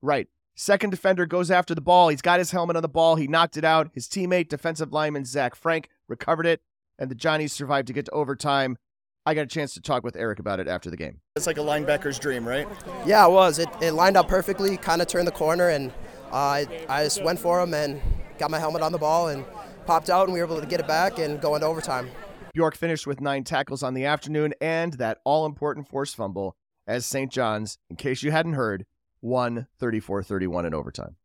[0.00, 0.28] Right.
[0.60, 2.08] Second defender goes after the ball.
[2.08, 3.14] He's got his helmet on the ball.
[3.14, 3.90] He knocked it out.
[3.94, 6.60] His teammate, defensive lineman Zach Frank, recovered it,
[6.98, 8.76] and the Johnnies survived to get to overtime.
[9.24, 11.20] I got a chance to talk with Eric about it after the game.
[11.36, 12.66] It's like a linebacker's dream, right?
[13.06, 13.60] Yeah, it was.
[13.60, 15.92] It, it lined up perfectly, kind of turned the corner, and
[16.32, 18.00] uh, I, I just went for him and
[18.38, 19.44] got my helmet on the ball and
[19.86, 22.10] popped out, and we were able to get it back and go into overtime.
[22.52, 27.06] Bjork finished with nine tackles on the afternoon and that all important forced fumble as
[27.06, 27.30] St.
[27.30, 28.86] John's, in case you hadn't heard,
[29.20, 31.16] won 34 31 in overtime.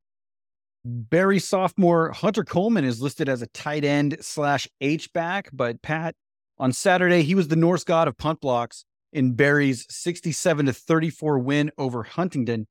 [0.86, 6.16] Berry sophomore Hunter Coleman is listed as a tight end slash H back, but Pat,
[6.58, 11.40] on Saturday, he was the Norse god of punt blocks in Berry's 67 to 34
[11.40, 12.68] win over Huntingdon.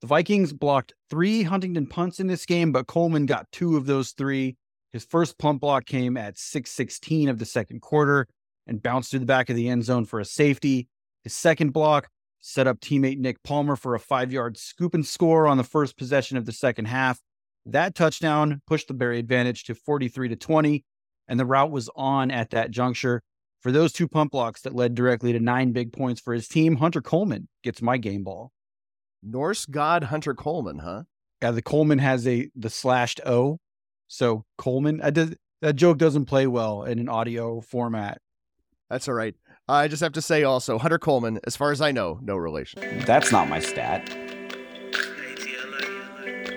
[0.00, 4.12] The Vikings blocked three Huntingdon punts in this game, but Coleman got two of those
[4.12, 4.56] three.
[4.92, 8.26] His first punt block came at 616 of the second quarter
[8.66, 10.88] and bounced through the back of the end zone for a safety.
[11.24, 12.08] His second block
[12.40, 15.96] set up teammate Nick Palmer for a five yard scoop and score on the first
[15.96, 17.20] possession of the second half.
[17.66, 20.84] That touchdown pushed the Berry advantage to 43 to 20,
[21.28, 23.22] and the route was on at that juncture.
[23.60, 26.76] For those two pump blocks that led directly to nine big points for his team,
[26.76, 28.52] Hunter Coleman gets my game ball.
[29.22, 31.02] Norse god Hunter Coleman, huh?
[31.42, 33.58] Yeah, the Coleman has a the slashed O.
[34.06, 38.18] So Coleman, I did, that joke doesn't play well in an audio format.
[38.88, 39.34] That's all right.
[39.68, 43.04] I just have to say also, Hunter Coleman, as far as I know, no relation.
[43.04, 44.08] That's not my stat.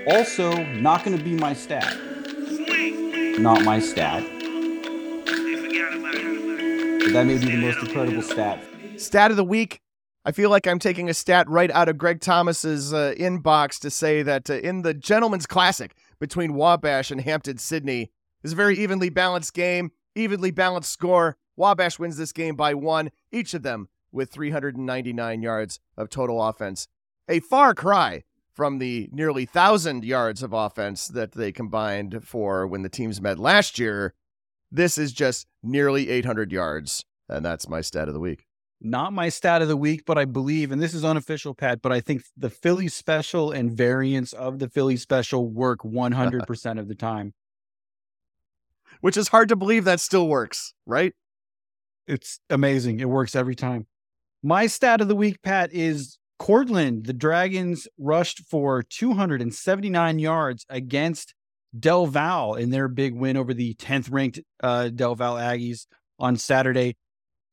[0.07, 1.97] Also, not going to be my stat.
[3.39, 4.23] Not my stat.
[7.03, 8.63] But that may be the most incredible stat.
[8.97, 9.81] Stat of the week.
[10.23, 13.89] I feel like I'm taking a stat right out of Greg Thomas's uh, inbox to
[13.89, 18.11] say that uh, in the Gentleman's Classic between Wabash and Hampden-Sydney,
[18.43, 21.35] is a very evenly balanced game, evenly balanced score.
[21.55, 26.87] Wabash wins this game by one, each of them with 399 yards of total offense.
[27.27, 32.81] A far cry from the nearly 1,000 yards of offense that they combined for when
[32.81, 34.13] the teams met last year.
[34.71, 38.45] This is just nearly 800 yards, and that's my stat of the week.
[38.83, 41.91] Not my stat of the week, but I believe, and this is unofficial, Pat, but
[41.91, 46.95] I think the Philly special and variants of the Philly special work 100% of the
[46.95, 47.33] time.
[49.01, 51.13] Which is hard to believe that still works, right?
[52.07, 52.99] It's amazing.
[52.99, 53.87] It works every time.
[54.43, 57.05] My stat of the week, Pat, is Cortland.
[57.05, 61.35] The Dragons rushed for 279 yards against
[61.77, 65.85] Del Val in their big win over the 10th ranked uh, Del Val Aggies
[66.19, 66.95] on Saturday.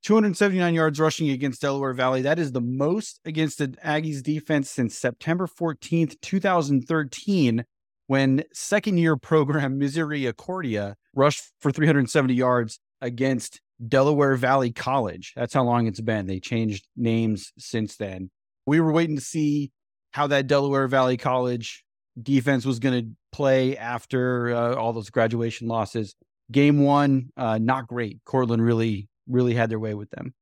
[0.04, 2.22] 279 yards rushing against Delaware Valley.
[2.22, 7.64] That is the most against the Aggies defense since September 14th, 2013,
[8.06, 15.32] when second year program Misericordia rushed for 370 yards against Delaware Valley College.
[15.36, 16.26] That's how long it's been.
[16.26, 18.30] They changed names since then.
[18.66, 19.70] We were waiting to see
[20.12, 21.84] how that Delaware Valley College
[22.20, 26.14] defense was going to play after uh, all those graduation losses.
[26.50, 28.18] Game one, uh, not great.
[28.24, 30.34] Cortland really really had their way with them.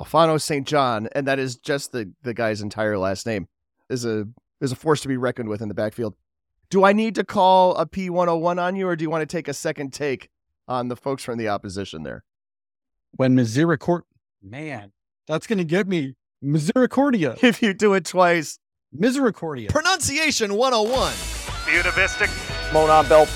[0.00, 0.66] Alfano St.
[0.66, 3.48] John, and that is just the, the guy's entire last name,
[3.88, 4.26] is a
[4.60, 6.14] is a force to be reckoned with in the backfield.
[6.68, 9.48] Do I need to call a P101 on you, or do you want to take
[9.48, 10.28] a second take
[10.68, 12.24] on the folks from the opposition there?
[13.16, 14.02] When Misericord,
[14.42, 14.92] man,
[15.26, 17.36] that's going to get me Misericordia.
[17.42, 18.58] If you do it twice,
[18.92, 19.70] Misericordia.
[19.70, 21.14] Pronunciation 101.
[21.64, 22.28] Buena Vista.
[22.74, 23.26] Monon Bell.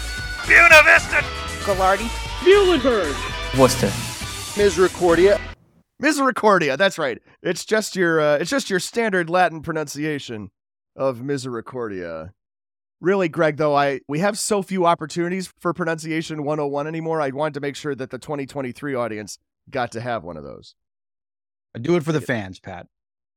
[0.46, 1.24] Buena Vista.
[1.64, 2.10] Gallaudet.
[2.42, 3.58] Muhlenberg.
[3.58, 3.90] Worcester.
[4.60, 5.40] Misericordia.
[5.98, 6.76] Misericordia.
[6.76, 7.18] That's right.
[7.42, 10.50] It's just your uh, it's just your standard Latin pronunciation
[10.94, 12.32] of Misericordia.
[13.00, 17.22] Really, Greg, though, I we have so few opportunities for pronunciation 101 anymore.
[17.22, 20.74] I wanted to make sure that the 2023 audience got to have one of those.
[21.74, 22.86] I do it for the fans, Pat.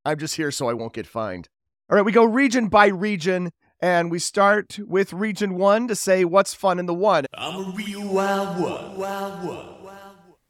[0.05, 1.50] I'm just here so I won't get fined.
[1.89, 6.25] All right, we go region by region, and we start with region one to say
[6.25, 7.25] what's fun in the one.
[7.33, 8.98] I'm a real wild one.
[8.98, 9.73] Wild one.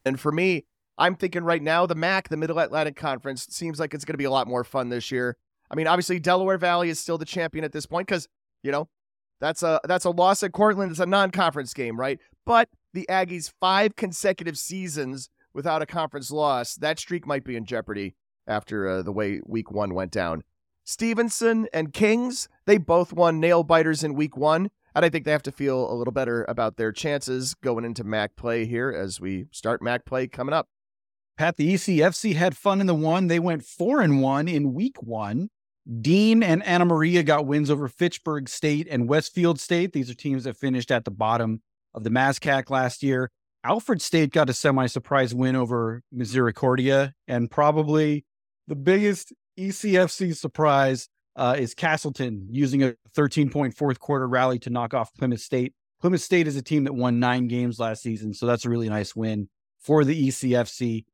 [0.05, 0.65] And for me,
[0.97, 4.17] I'm thinking right now the MAC, the Middle Atlantic Conference, seems like it's going to
[4.17, 5.37] be a lot more fun this year.
[5.71, 8.27] I mean, obviously Delaware Valley is still the champion at this point because
[8.61, 8.89] you know
[9.39, 10.91] that's a that's a loss at Cortland.
[10.91, 12.19] It's a non-conference game, right?
[12.45, 17.65] But the Aggies five consecutive seasons without a conference loss, that streak might be in
[17.65, 18.15] jeopardy
[18.47, 20.43] after uh, the way Week One went down.
[20.83, 24.69] Stevenson and Kings, they both won nail biters in Week One.
[24.95, 28.03] And I think they have to feel a little better about their chances going into
[28.03, 30.67] MAC play here as we start MAC play coming up.
[31.35, 33.25] Pat, the ECFC had fun in the one.
[33.25, 35.49] They went four and one in week one.
[36.01, 39.93] Dean and Anna Maria got wins over Fitchburg State and Westfield State.
[39.93, 41.61] These are teams that finished at the bottom
[41.93, 43.31] of the MASCAC last year.
[43.63, 47.13] Alfred State got a semi surprise win over Misericordia.
[47.27, 48.25] And probably
[48.67, 54.69] the biggest ECFC surprise uh, is Castleton using a 13 point fourth quarter rally to
[54.69, 55.73] knock off Plymouth State.
[56.01, 58.33] Plymouth State is a team that won nine games last season.
[58.33, 59.47] So that's a really nice win
[59.79, 61.05] for the ECFC.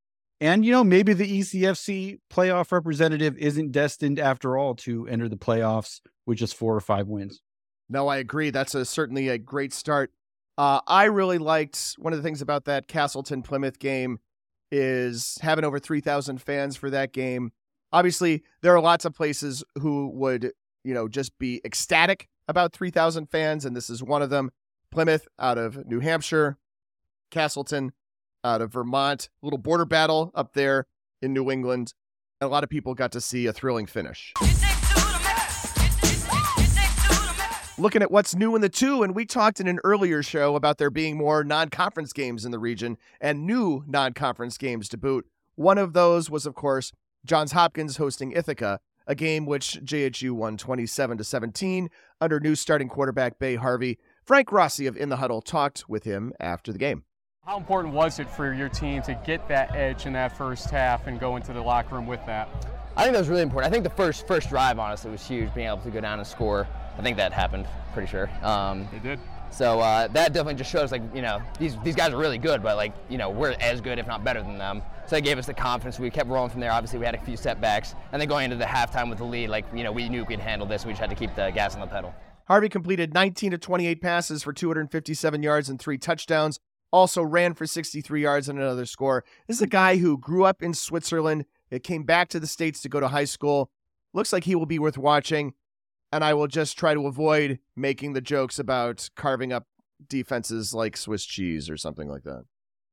[0.41, 5.35] And, you know, maybe the ECFC playoff representative isn't destined after all to enter the
[5.35, 7.41] playoffs with just four or five wins.
[7.89, 8.49] No, I agree.
[8.49, 10.11] That's a, certainly a great start.
[10.59, 14.19] Uh, I really liked one of the things about that Castleton Plymouth game
[14.73, 17.53] is having over 3,000 fans for that game.
[17.93, 20.51] Obviously, there are lots of places who would,
[20.83, 24.51] you know, just be ecstatic about 3,000 fans, and this is one of them.
[24.91, 26.57] Plymouth out of New Hampshire,
[27.31, 27.93] Castleton
[28.43, 30.87] out of Vermont, little border battle up there
[31.21, 31.93] in New England.
[32.41, 34.33] And A lot of people got to see a thrilling finish.
[37.79, 40.79] Looking at what's new in the two, and we talked in an earlier show about
[40.79, 44.97] there being more non conference games in the region and new non conference games to
[44.97, 45.25] boot.
[45.55, 46.91] One of those was, of course,
[47.23, 52.89] Johns Hopkins hosting Ithaca, a game which JHU won 27 to 17 under new starting
[52.89, 53.97] quarterback Bay Harvey.
[54.25, 57.05] Frank Rossi of In the Huddle talked with him after the game.
[57.45, 61.07] How important was it for your team to get that edge in that first half
[61.07, 62.49] and go into the locker room with that?
[62.97, 63.71] I think that was really important.
[63.71, 65.53] I think the first first drive, honestly, was huge.
[65.53, 66.67] Being able to go down and score.
[66.99, 67.65] I think that happened.
[67.93, 68.29] Pretty sure.
[68.43, 69.19] Um, it did.
[69.51, 72.61] So uh, that definitely just shows, like you know, these these guys are really good,
[72.61, 74.81] but like you know, we're as good, if not better than them.
[75.07, 75.97] So that gave us the confidence.
[75.97, 76.71] We kept rolling from there.
[76.71, 79.49] Obviously, we had a few setbacks, and then going into the halftime with the lead,
[79.49, 80.85] like you know, we knew we could handle this.
[80.85, 82.13] We just had to keep the gas on the pedal.
[82.47, 86.59] Harvey completed 19 to 28 passes for 257 yards and three touchdowns.
[86.91, 89.23] Also ran for 63 yards and another score.
[89.47, 91.45] This is a guy who grew up in Switzerland.
[91.69, 93.69] It came back to the States to go to high school.
[94.13, 95.53] Looks like he will be worth watching.
[96.11, 99.67] And I will just try to avoid making the jokes about carving up
[100.07, 102.45] defenses like Swiss cheese or something like that.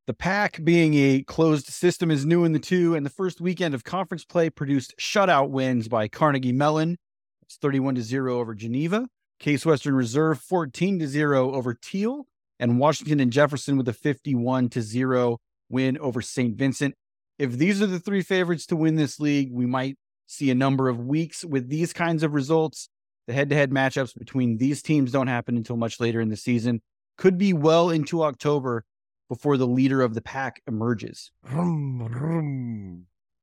[0.07, 3.75] The PAC being a closed system is new in the two, and the first weekend
[3.75, 6.97] of conference play produced shutout wins by Carnegie Mellon.
[7.43, 9.09] It's 31 to 0 over Geneva.
[9.41, 12.27] Case Western Reserve 14 to 0 over Thiel,
[12.61, 15.39] and Washington and Jefferson with a 51 to 0
[15.69, 16.57] win over St.
[16.57, 16.95] Vincent.
[17.39, 19.97] If these are the three favorites to win this league, we might
[20.27, 22.89] see a number of weeks with these kinds of results.
[23.27, 26.37] The head to head matchups between these teams don't happen until much later in the
[26.37, 26.81] season.
[27.19, 28.85] Could be well into October
[29.29, 31.33] before the leader of the pack emerges.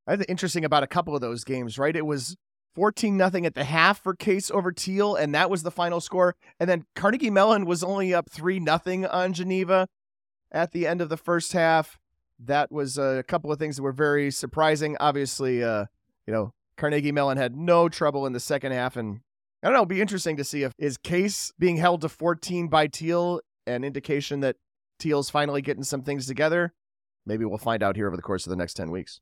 [0.08, 1.96] I think interesting about a couple of those games, right?
[1.96, 2.36] It was
[2.76, 6.36] 14 nothing at the half for Case over Thiel, and that was the final score.
[6.60, 9.88] And then Carnegie Mellon was only up 3 nothing on Geneva
[10.52, 12.00] at the end of the first half.
[12.40, 14.98] That was a couple of things that were very surprising.
[15.00, 15.86] Obviously, uh,
[16.26, 19.22] you know, Carnegie Mellon had no trouble in the second half and
[19.64, 22.68] I don't know, it'll be interesting to see if is Case being held to 14
[22.68, 24.58] by Thiel an indication that
[25.00, 26.74] Thiel's finally getting some things together.
[27.26, 29.22] Maybe we'll find out here over the course of the next 10 weeks.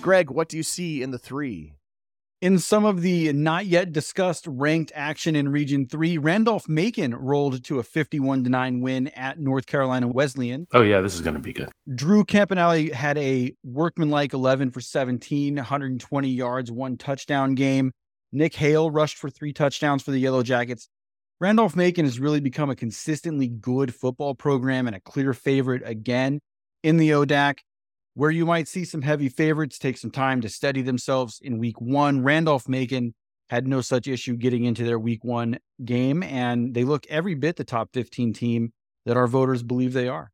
[0.00, 1.74] Greg, what do you see in the three?
[2.40, 7.64] In some of the not yet discussed ranked action in Region 3, Randolph Macon rolled
[7.64, 10.68] to a 51 9 win at North Carolina Wesleyan.
[10.72, 11.68] Oh, yeah, this is going to be good.
[11.92, 17.90] Drew Campanelli had a workmanlike 11 for 17, 120 yards, one touchdown game.
[18.30, 20.88] Nick Hale rushed for three touchdowns for the Yellow Jackets.
[21.40, 26.38] Randolph Macon has really become a consistently good football program and a clear favorite again
[26.84, 27.58] in the ODAC
[28.18, 31.80] where you might see some heavy favorites take some time to steady themselves in week
[31.80, 32.24] one.
[32.24, 33.14] Randolph Macon
[33.48, 37.54] had no such issue getting into their week one game, and they look every bit
[37.54, 38.72] the top 15 team
[39.06, 40.32] that our voters believe they are.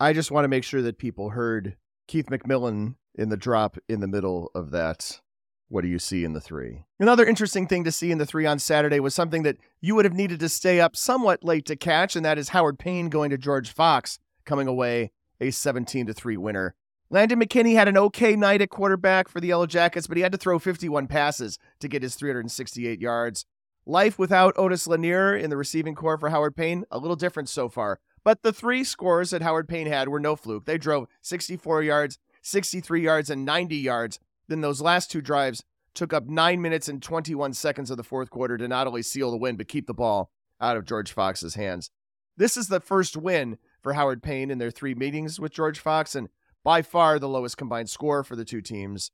[0.00, 1.76] I just want to make sure that people heard
[2.06, 5.20] Keith McMillan in the drop in the middle of that.
[5.68, 6.86] What do you see in the three?
[6.98, 10.06] Another interesting thing to see in the three on Saturday was something that you would
[10.06, 13.28] have needed to stay up somewhat late to catch, and that is Howard Payne going
[13.28, 15.12] to George Fox, coming away
[15.42, 16.74] a 17 to 3 winner.
[17.10, 20.32] Landon McKinney had an okay night at quarterback for the Yellow Jackets, but he had
[20.32, 23.46] to throw 51 passes to get his 368 yards.
[23.86, 27.70] Life without Otis Lanier in the receiving core for Howard Payne, a little different so
[27.70, 27.98] far.
[28.24, 30.66] But the three scores that Howard Payne had were no fluke.
[30.66, 34.20] They drove 64 yards, 63 yards, and 90 yards.
[34.46, 38.28] Then those last two drives took up 9 minutes and 21 seconds of the fourth
[38.28, 40.30] quarter to not only seal the win, but keep the ball
[40.60, 41.90] out of George Fox's hands.
[42.36, 46.14] This is the first win for Howard Payne in their three meetings with George Fox,
[46.14, 46.28] and
[46.68, 49.10] by far the lowest combined score for the two teams.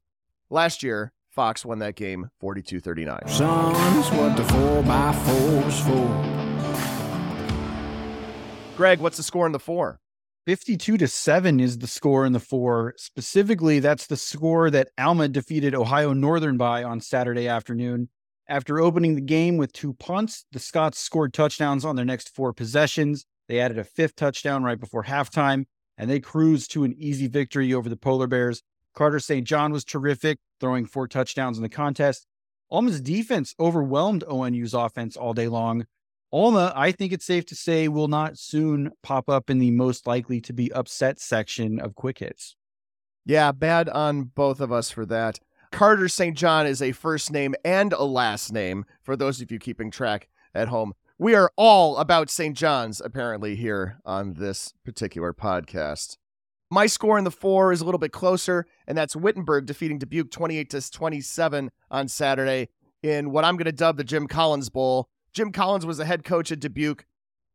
[0.50, 3.28] Last year, Fox won that game 42 39.
[3.28, 6.08] Son's what the 4x4's for.
[8.76, 10.00] Greg, what's the score in the four?
[10.46, 12.92] 52 to 7 is the score in the four.
[12.96, 18.08] Specifically, that's the score that Alma defeated Ohio Northern by on Saturday afternoon.
[18.48, 22.52] After opening the game with two punts, the Scots scored touchdowns on their next four
[22.52, 23.26] possessions.
[23.46, 27.72] They added a fifth touchdown right before halftime, and they cruised to an easy victory
[27.72, 28.62] over the Polar Bears.
[28.94, 29.46] Carter St.
[29.46, 32.26] John was terrific, throwing four touchdowns in the contest.
[32.70, 35.86] Alma's defense overwhelmed ONU's offense all day long.
[36.32, 40.06] Alma, I think it's safe to say, will not soon pop up in the most
[40.06, 42.56] likely to be upset section of quick hits.
[43.24, 45.38] Yeah, bad on both of us for that.
[45.70, 46.36] Carter St.
[46.36, 50.28] John is a first name and a last name for those of you keeping track
[50.54, 50.92] at home.
[51.16, 52.56] We are all about St.
[52.56, 56.16] John's, apparently, here on this particular podcast.
[56.72, 60.32] My score in the four is a little bit closer, and that's Wittenberg defeating Dubuque
[60.32, 62.68] 28 to 27 on Saturday
[63.00, 65.08] in what I'm going to dub the Jim Collins Bowl.
[65.32, 67.06] Jim Collins was the head coach at Dubuque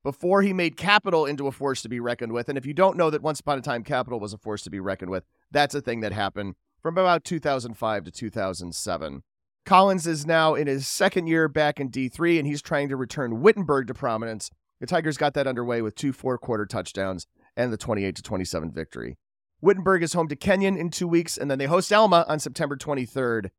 [0.06, 2.48] before he made Capital into a force to be reckoned with.
[2.48, 4.70] And if you don't know that once upon a time Capital was a force to
[4.70, 9.24] be reckoned with, that's a thing that happened from about 2005 to 2007.
[9.66, 13.42] Collins is now in his second year back in D3, and he's trying to return
[13.42, 14.50] Wittenberg to prominence.
[14.80, 18.72] The Tigers got that underway with two four quarter touchdowns and the 28 to 27
[18.72, 19.18] victory.
[19.62, 22.78] Wittenberg is home to Kenyon in two weeks, and then they host Alma on September
[22.78, 23.50] 23rd.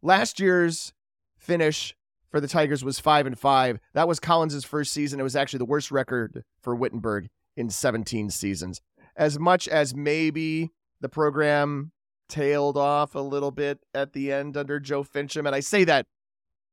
[0.00, 0.92] Last year's
[1.36, 1.94] finish
[2.30, 3.80] for the Tigers was five and five.
[3.92, 5.18] That was Collins' first season.
[5.18, 8.80] It was actually the worst record for Wittenberg in 17 seasons.
[9.16, 10.70] As much as maybe
[11.00, 11.90] the program
[12.30, 16.06] tailed off a little bit at the end under Joe Fincham, and I say that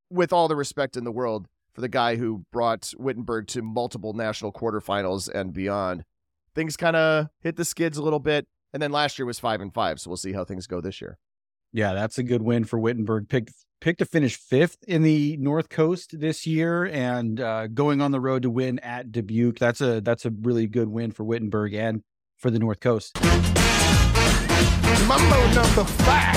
[0.08, 4.12] with all the respect in the world for the guy who brought Wittenberg to multiple
[4.12, 6.04] national quarterfinals and beyond.
[6.54, 9.60] Things kind of hit the skids a little bit, and then last year was five
[9.60, 10.00] and five.
[10.00, 11.18] So we'll see how things go this year.
[11.72, 13.28] Yeah, that's a good win for Wittenberg.
[13.28, 18.10] Picked picked to finish fifth in the North Coast this year, and uh, going on
[18.10, 19.58] the road to win at Dubuque.
[19.58, 22.02] That's a that's a really good win for Wittenberg and
[22.36, 23.16] for the North Coast.
[25.06, 26.34] Mambo number five.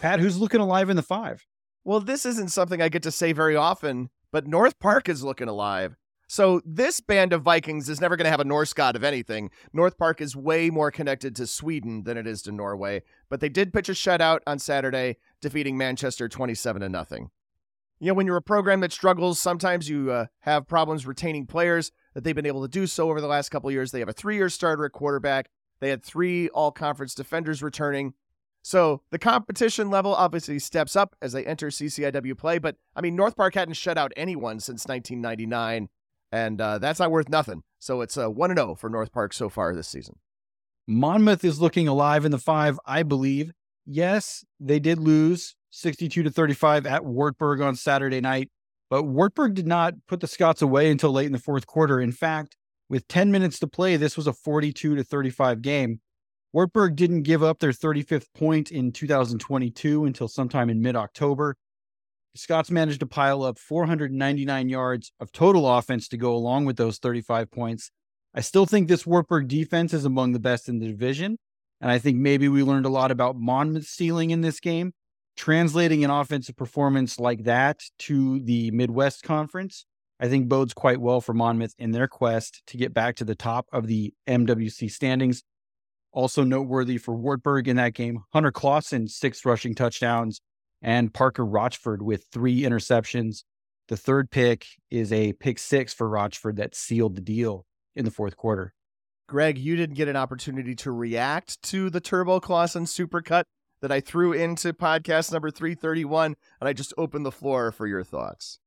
[0.00, 1.46] Pat, who's looking alive in the five?
[1.84, 5.48] Well, this isn't something I get to say very often, but North Park is looking
[5.48, 5.96] alive.
[6.28, 9.50] So this band of Vikings is never going to have a Norse god of anything.
[9.72, 13.48] North Park is way more connected to Sweden than it is to Norway, but they
[13.48, 17.30] did pitch a shutout on Saturday, defeating Manchester 27 to nothing.
[18.00, 21.92] You know, when you're a program that struggles, sometimes you uh, have problems retaining players
[22.16, 23.92] that they've been able to do so over the last couple years.
[23.92, 25.50] They have a three-year starter at quarterback.
[25.80, 28.14] They had three all-conference defenders returning.
[28.62, 32.56] So the competition level obviously steps up as they enter CCIW play.
[32.58, 35.90] But I mean, North Park hadn't shut out anyone since 1999
[36.32, 37.62] and uh, that's not worth nothing.
[37.80, 40.16] So it's a 1 0 for North Park so far this season.
[40.86, 43.52] Monmouth is looking alive in the five, I believe.
[43.84, 48.50] Yes, they did lose 62 to 35 at Wartburg on Saturday night,
[48.90, 52.00] but Wartburg did not put the Scots away until late in the fourth quarter.
[52.00, 52.56] In fact,
[52.88, 56.00] with 10 minutes to play, this was a 42 to 35 game.
[56.52, 61.56] Wartburg didn't give up their 35th point in 2022 until sometime in mid October.
[62.34, 66.76] The Scots managed to pile up 499 yards of total offense to go along with
[66.76, 67.90] those 35 points.
[68.34, 71.38] I still think this Wartburg defense is among the best in the division.
[71.80, 74.92] And I think maybe we learned a lot about Monmouth's ceiling in this game.
[75.36, 79.84] Translating an offensive performance like that to the Midwest Conference,
[80.18, 83.34] I think bodes quite well for Monmouth in their quest to get back to the
[83.34, 85.42] top of the MWC standings.
[86.12, 90.40] Also noteworthy for Wartburg in that game, Hunter Clausen, six rushing touchdowns,
[90.80, 93.44] and Parker Rochford with three interceptions.
[93.88, 98.10] The third pick is a pick six for Rochford that sealed the deal in the
[98.10, 98.72] fourth quarter.
[99.28, 103.44] Greg, you didn't get an opportunity to react to the Turbo Clausen supercut
[103.82, 108.02] that I threw into podcast number 331, and I just opened the floor for your
[108.04, 108.58] thoughts.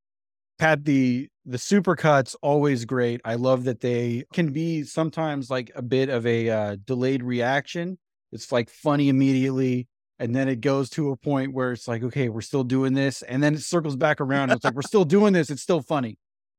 [0.58, 3.22] Pat, the the supercuts always great.
[3.24, 7.98] I love that they can be sometimes like a bit of a uh, delayed reaction.
[8.32, 9.88] It's like funny immediately,
[10.20, 13.22] and then it goes to a point where it's like okay we're still doing this
[13.24, 16.18] and then it circles back around it's like we're still doing this it's still funny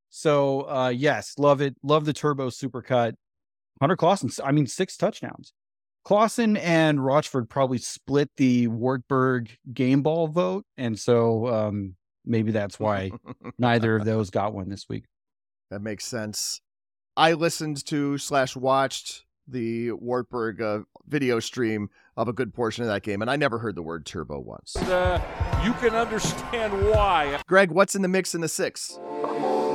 [0.09, 3.15] so uh yes love it love the turbo supercut
[3.81, 5.53] hunter clausen i mean six touchdowns
[6.05, 11.95] clausen and rochford probably split the wartburg game ball vote and so um
[12.25, 13.11] maybe that's why
[13.59, 15.05] neither of those got one this week
[15.71, 16.61] that makes sense
[17.17, 22.89] i listened to slash watched the Wartburg uh, video stream of a good portion of
[22.89, 24.77] that game, and I never heard the word turbo once.
[24.77, 25.21] Uh,
[25.65, 27.41] you can understand why.
[27.47, 28.99] Greg, what's in the mix in the six?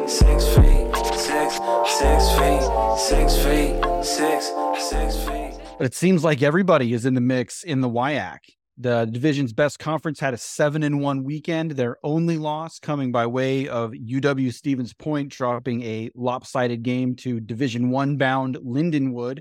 [0.07, 4.51] Six feet, six, six feet, six feet, six,
[4.89, 5.44] six feet.
[5.77, 8.37] But it seems like everybody is in the mix in the WIAC.
[8.77, 11.71] The division's best conference had a seven in one weekend.
[11.71, 17.41] Their only loss coming by way of UW Stevens Point dropping a lopsided game to
[17.41, 19.39] Division One bound Lindenwood.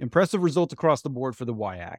[0.00, 1.98] Impressive results across the board for the WIAC.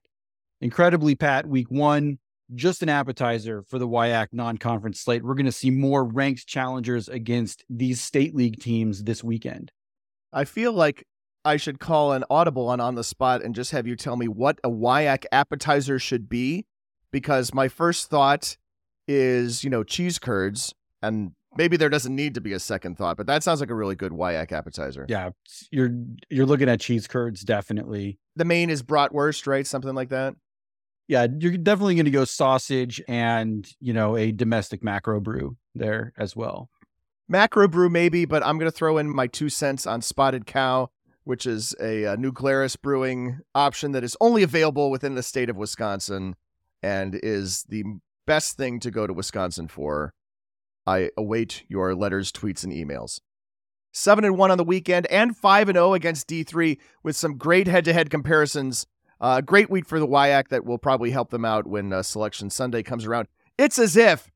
[0.59, 2.19] Incredibly, Pat, week one,
[2.53, 5.23] just an appetizer for the WIAC non conference slate.
[5.23, 9.71] We're going to see more ranked challengers against these state league teams this weekend.
[10.33, 11.05] I feel like
[11.43, 14.27] I should call an audible on on the spot and just have you tell me
[14.27, 16.65] what a WIAC appetizer should be,
[17.11, 18.57] because my first thought
[19.07, 23.17] is you know cheese curds, and maybe there doesn't need to be a second thought,
[23.17, 25.05] but that sounds like a really good WIAC appetizer.
[25.09, 25.31] Yeah,
[25.71, 25.91] you're
[26.29, 28.19] you're looking at cheese curds definitely.
[28.35, 29.65] The main is bratwurst, right?
[29.65, 30.35] Something like that.
[31.07, 36.13] Yeah, you're definitely going to go sausage and you know a domestic macro brew there
[36.17, 36.69] as well.
[37.27, 40.89] Macro brew maybe, but I'm going to throw in my two cents on Spotted Cow
[41.23, 45.49] which is a, a New Glarus brewing option that is only available within the state
[45.49, 46.35] of Wisconsin
[46.81, 47.83] and is the
[48.25, 50.13] best thing to go to Wisconsin for.
[50.87, 53.19] I await your letters, tweets, and emails.
[53.93, 57.67] 7 and 1 on the weekend and 5 and 0 against D3 with some great
[57.67, 58.87] head to head comparisons.
[59.19, 62.49] Uh, great week for the WIAC that will probably help them out when uh, Selection
[62.49, 63.27] Sunday comes around.
[63.57, 64.31] It's as if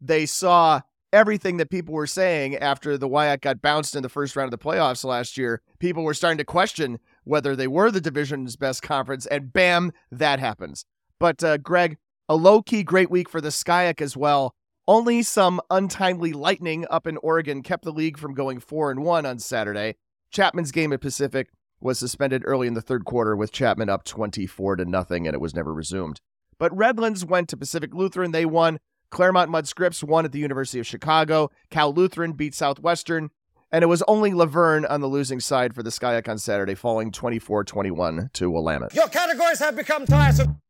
[0.00, 0.80] they saw
[1.12, 4.58] everything that people were saying after the WIAC got bounced in the first round of
[4.58, 5.62] the playoffs last year.
[5.78, 10.38] People were starting to question whether they were the division's best conference, and bam, that
[10.40, 10.84] happens.
[11.18, 11.96] But uh, Greg,
[12.28, 14.54] a low key great week for the SCIAC as well.
[14.88, 19.26] Only some untimely lightning up in Oregon kept the league from going four and one
[19.26, 19.96] on Saturday.
[20.30, 21.48] Chapman's game at Pacific
[21.80, 25.40] was suspended early in the third quarter with Chapman up 24 to nothing and it
[25.40, 26.20] was never resumed.
[26.58, 28.30] But Redlands went to Pacific Lutheran.
[28.30, 28.78] They won
[29.10, 31.50] Claremont Mudd Scripps won at the University of Chicago.
[31.70, 33.30] Cal Lutheran beat Southwestern.
[33.72, 36.74] And it was only La Verne on the losing side for the SCIAC on Saturday,
[36.74, 38.94] falling 24 21 to Willamette.
[38.94, 40.60] Your categories have become tiresome.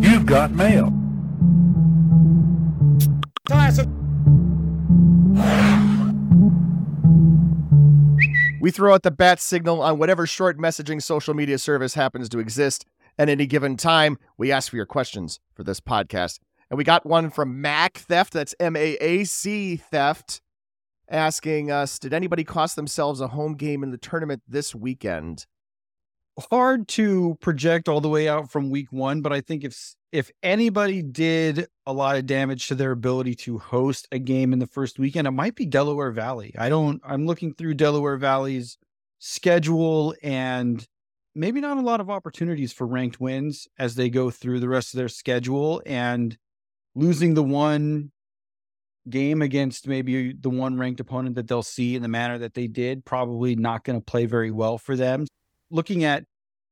[0.00, 0.92] You've got mail.
[3.48, 3.98] Tiresome.
[8.60, 12.38] We throw out the bat signal on whatever short messaging social media service happens to
[12.38, 12.86] exist.
[13.18, 16.38] At any given time, we ask for your questions for this podcast.
[16.72, 18.32] And we got one from Mac Theft.
[18.32, 20.40] That's M A A C Theft,
[21.06, 25.44] asking us Did anybody cost themselves a home game in the tournament this weekend?
[26.50, 30.30] Hard to project all the way out from week one, but I think if if
[30.42, 34.66] anybody did a lot of damage to their ability to host a game in the
[34.66, 36.54] first weekend, it might be Delaware Valley.
[36.56, 37.02] I don't.
[37.04, 38.78] I'm looking through Delaware Valley's
[39.18, 40.88] schedule and
[41.34, 44.94] maybe not a lot of opportunities for ranked wins as they go through the rest
[44.94, 46.38] of their schedule and
[46.94, 48.10] losing the one
[49.08, 52.66] game against maybe the one ranked opponent that they'll see in the manner that they
[52.66, 55.26] did, probably not going to play very well for them.
[55.70, 56.24] Looking at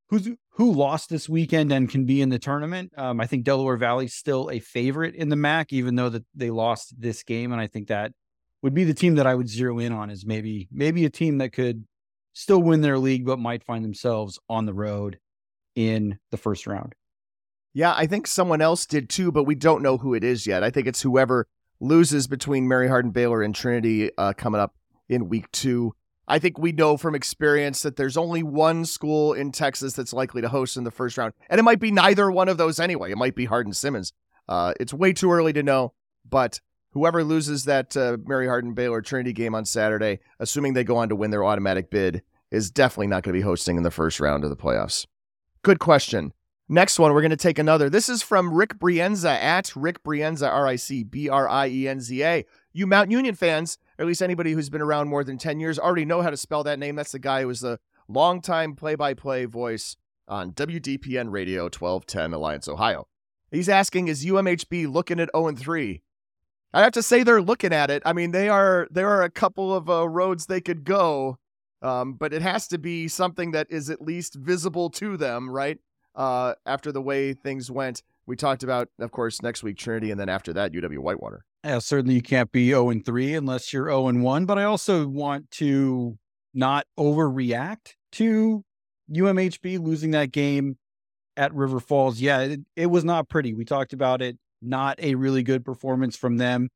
[0.08, 3.76] who's who lost this weekend and can be in the tournament, um, I think Delaware
[3.76, 7.60] Valley's still a favorite in the MAC, even though that they lost this game, and
[7.60, 8.12] I think that
[8.62, 11.38] would be the team that I would zero in on is maybe maybe a team
[11.38, 11.84] that could
[12.32, 15.18] still win their league but might find themselves on the road
[15.74, 16.94] in the first round.
[17.72, 20.64] Yeah, I think someone else did too, but we don't know who it is yet.
[20.64, 21.46] I think it's whoever
[21.80, 24.74] loses between Mary Hardin Baylor and Trinity uh, coming up
[25.08, 25.94] in week two.
[26.26, 30.42] I think we know from experience that there's only one school in Texas that's likely
[30.42, 33.10] to host in the first round, and it might be neither one of those anyway.
[33.10, 34.12] It might be Hardin Simmons.
[34.48, 35.92] Uh, it's way too early to know,
[36.28, 36.60] but
[36.92, 41.08] whoever loses that uh, Mary Hardin Baylor Trinity game on Saturday, assuming they go on
[41.08, 44.20] to win their automatic bid, is definitely not going to be hosting in the first
[44.20, 45.06] round of the playoffs.
[45.62, 46.32] Good question.
[46.72, 47.90] Next one, we're going to take another.
[47.90, 51.88] This is from Rick Brienza at Rick Brienza, R I C B R I E
[51.88, 52.46] N Z A.
[52.72, 55.80] You Mount Union fans, or at least anybody who's been around more than 10 years,
[55.80, 56.94] already know how to spell that name.
[56.94, 59.96] That's the guy who was the longtime play by play voice
[60.28, 63.08] on WDPN Radio 1210 Alliance, Ohio.
[63.50, 66.02] He's asking, is UMHB looking at 0 3?
[66.72, 68.00] I have to say they're looking at it.
[68.06, 71.36] I mean, they are there are a couple of uh, roads they could go,
[71.82, 75.80] um, but it has to be something that is at least visible to them, right?
[76.20, 78.02] Uh, after the way things went.
[78.26, 81.46] We talked about, of course, next week Trinity, and then after that UW Whitewater.
[81.64, 84.44] Yeah, certainly you can't be 0 and 3 unless you're 0 and 1.
[84.44, 86.18] But I also want to
[86.52, 88.62] not overreact to
[89.10, 90.76] UMHB losing that game
[91.38, 92.20] at River Falls.
[92.20, 93.54] Yeah, it, it was not pretty.
[93.54, 94.36] We talked about it.
[94.60, 96.68] Not a really good performance from them.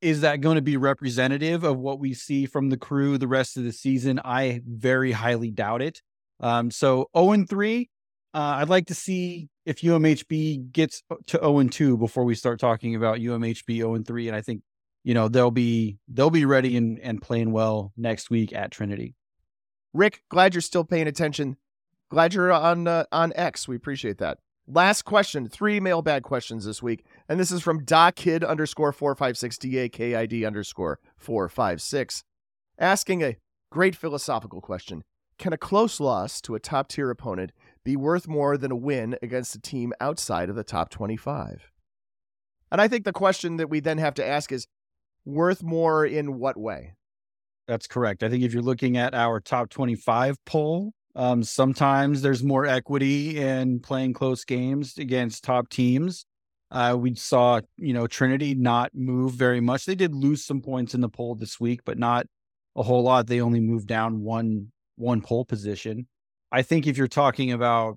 [0.00, 3.58] Is that going to be representative of what we see from the Cru the rest
[3.58, 4.18] of the season?
[4.24, 6.00] I very highly doubt it.
[6.40, 7.90] Um, so 0 and 3,
[8.34, 12.58] uh, I'd like to see if UMHB gets to 0 and 2 before we start
[12.58, 14.28] talking about UMHB 0 and 3.
[14.28, 14.62] And I think,
[15.04, 19.14] you know, they'll be they'll be ready and, and playing well next week at Trinity.
[19.92, 21.56] Rick, glad you're still paying attention.
[22.10, 23.68] Glad you're on uh, on X.
[23.68, 24.38] We appreciate that.
[24.66, 27.04] Last question, three mailbag questions this week.
[27.28, 32.22] And this is from Dakid underscore 456, D A K I D underscore 456,
[32.78, 33.36] asking a
[33.70, 35.02] great philosophical question.
[35.38, 37.50] Can a close loss to a top tier opponent
[37.84, 41.70] be worth more than a win against a team outside of the top 25?
[42.70, 44.66] And I think the question that we then have to ask is
[45.24, 46.94] worth more in what way?
[47.68, 48.22] That's correct.
[48.22, 53.38] I think if you're looking at our top 25 poll, um, sometimes there's more equity
[53.38, 56.24] in playing close games against top teams.
[56.70, 59.84] Uh, we saw, you know, Trinity not move very much.
[59.84, 62.26] They did lose some points in the poll this week, but not
[62.74, 63.26] a whole lot.
[63.26, 66.06] They only moved down one one poll position.
[66.52, 67.96] I think if you're talking about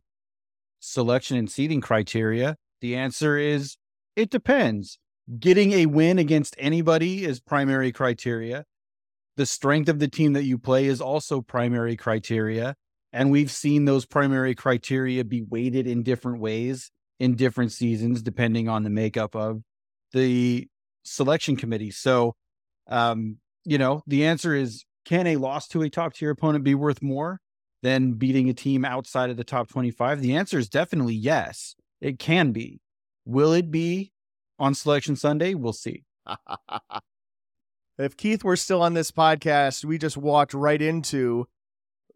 [0.79, 3.75] selection and seating criteria, the answer is
[4.15, 4.97] it depends.
[5.39, 8.63] Getting a win against anybody is primary criteria.
[9.35, 12.75] The strength of the team that you play is also primary criteria.
[13.11, 18.69] And we've seen those primary criteria be weighted in different ways in different seasons, depending
[18.69, 19.61] on the makeup of
[20.13, 20.67] the
[21.03, 21.91] selection committee.
[21.91, 22.35] So,
[22.87, 26.75] um, you know, the answer is can a loss to a top tier opponent be
[26.75, 27.39] worth more
[27.81, 30.21] than beating a team outside of the top 25?
[30.21, 32.81] The answer is definitely yes, it can be.
[33.25, 34.11] Will it be
[34.59, 35.53] on Selection Sunday?
[35.53, 36.03] We'll see.
[37.97, 41.47] if Keith were still on this podcast, we just walked right into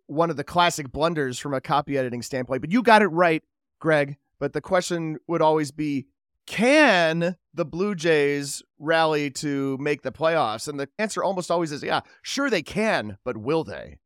[0.08, 2.62] one of the classic blunders from a copy editing standpoint.
[2.62, 3.44] But you got it right,
[3.80, 4.18] Greg.
[4.40, 6.08] But the question would always be
[6.48, 10.68] can the Blue Jays rally to make the playoffs?
[10.68, 14.00] And the answer almost always is yeah, sure they can, but will they?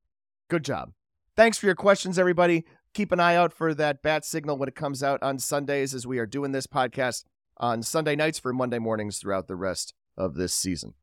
[0.49, 0.91] Good job.
[1.35, 2.63] Thanks for your questions, everybody.
[2.93, 6.05] Keep an eye out for that bat signal when it comes out on Sundays as
[6.05, 7.23] we are doing this podcast
[7.57, 10.93] on Sunday nights for Monday mornings throughout the rest of this season.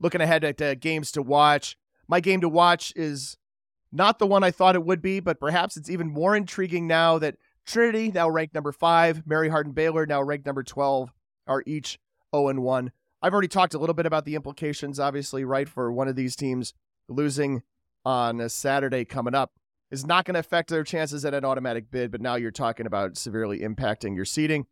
[0.00, 1.76] Looking ahead at uh, games to watch,
[2.08, 3.36] my game to watch is
[3.92, 7.18] not the one I thought it would be, but perhaps it's even more intriguing now
[7.18, 7.36] that
[7.66, 11.12] Trinity, now ranked number five, Mary Hardin Baylor, now ranked number 12,
[11.46, 11.98] are each
[12.34, 12.92] 0 1.
[13.20, 16.34] I've already talked a little bit about the implications, obviously, right, for one of these
[16.34, 16.72] teams
[17.10, 17.62] losing
[18.04, 19.52] on a Saturday coming up
[19.90, 22.86] is not going to affect their chances at an automatic bid, but now you're talking
[22.86, 24.66] about severely impacting your seeding.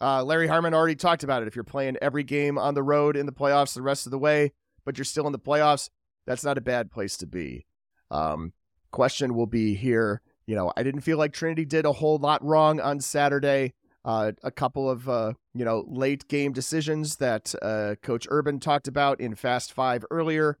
[0.00, 1.48] Uh, Larry Harmon already talked about it.
[1.48, 4.18] If you're playing every game on the road in the playoffs the rest of the
[4.18, 4.52] way,
[4.84, 5.90] but you're still in the playoffs,
[6.24, 7.66] that's not a bad place to be.
[8.10, 8.52] Um,
[8.92, 10.22] question will be here.
[10.46, 13.74] You know, I didn't feel like Trinity did a whole lot wrong on Saturday.
[14.04, 18.88] Uh, a couple of uh, you know late game decisions that uh, Coach Urban talked
[18.88, 20.58] about in Fast Five earlier.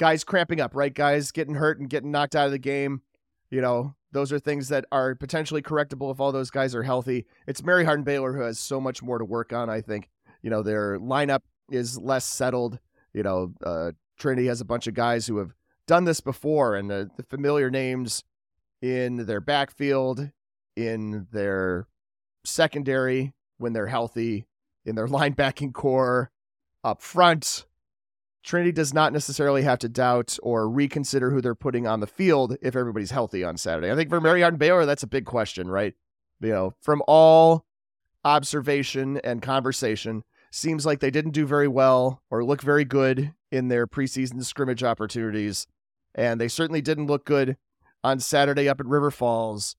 [0.00, 0.94] Guys cramping up, right?
[0.94, 3.02] Guys getting hurt and getting knocked out of the game.
[3.50, 7.26] You know, those are things that are potentially correctable if all those guys are healthy.
[7.46, 9.68] It's Mary Hardin Baylor who has so much more to work on.
[9.68, 10.08] I think
[10.40, 12.78] you know their lineup is less settled.
[13.12, 15.52] You know, uh, Trinity has a bunch of guys who have
[15.86, 18.24] done this before, and the, the familiar names
[18.80, 20.30] in their backfield,
[20.76, 21.88] in their
[22.42, 24.46] secondary when they're healthy,
[24.86, 26.30] in their linebacking core,
[26.82, 27.66] up front.
[28.42, 32.56] Trinity does not necessarily have to doubt or reconsider who they're putting on the field
[32.62, 33.90] if everybody's healthy on Saturday.
[33.90, 35.94] I think for Mary Hardin Baylor, that's a big question, right?
[36.40, 37.66] You know, from all
[38.24, 43.68] observation and conversation, seems like they didn't do very well or look very good in
[43.68, 45.66] their preseason scrimmage opportunities
[46.14, 47.56] and they certainly didn't look good
[48.02, 49.76] on Saturday up at River Falls.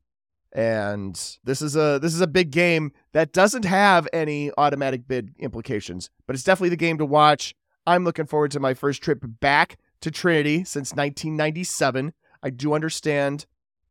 [0.53, 5.33] And this is a this is a big game that doesn't have any automatic bid
[5.39, 7.55] implications, but it's definitely the game to watch.
[7.85, 12.13] I'm looking forward to my first trip back to Trinity since 1997.
[12.43, 13.45] I do understand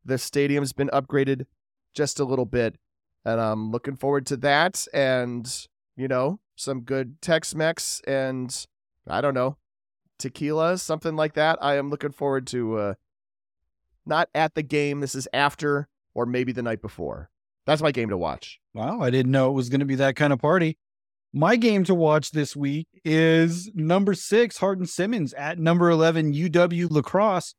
[0.04, 1.46] the stadium's been upgraded
[1.94, 2.76] just a little bit,
[3.24, 4.86] and I'm looking forward to that.
[4.94, 5.50] And
[5.96, 8.66] you know, some good Tex-Mex and
[9.06, 9.56] I don't know,
[10.18, 11.58] tequila, something like that.
[11.60, 12.94] I am looking forward to uh,
[14.06, 15.00] not at the game.
[15.00, 17.30] This is after or maybe the night before.
[17.66, 18.60] That's my game to watch.
[18.72, 20.78] Wow, I didn't know it was going to be that kind of party.
[21.32, 26.88] My game to watch this week is number six, Hardin Simmons at number 11, UW
[26.90, 27.54] La Crosse.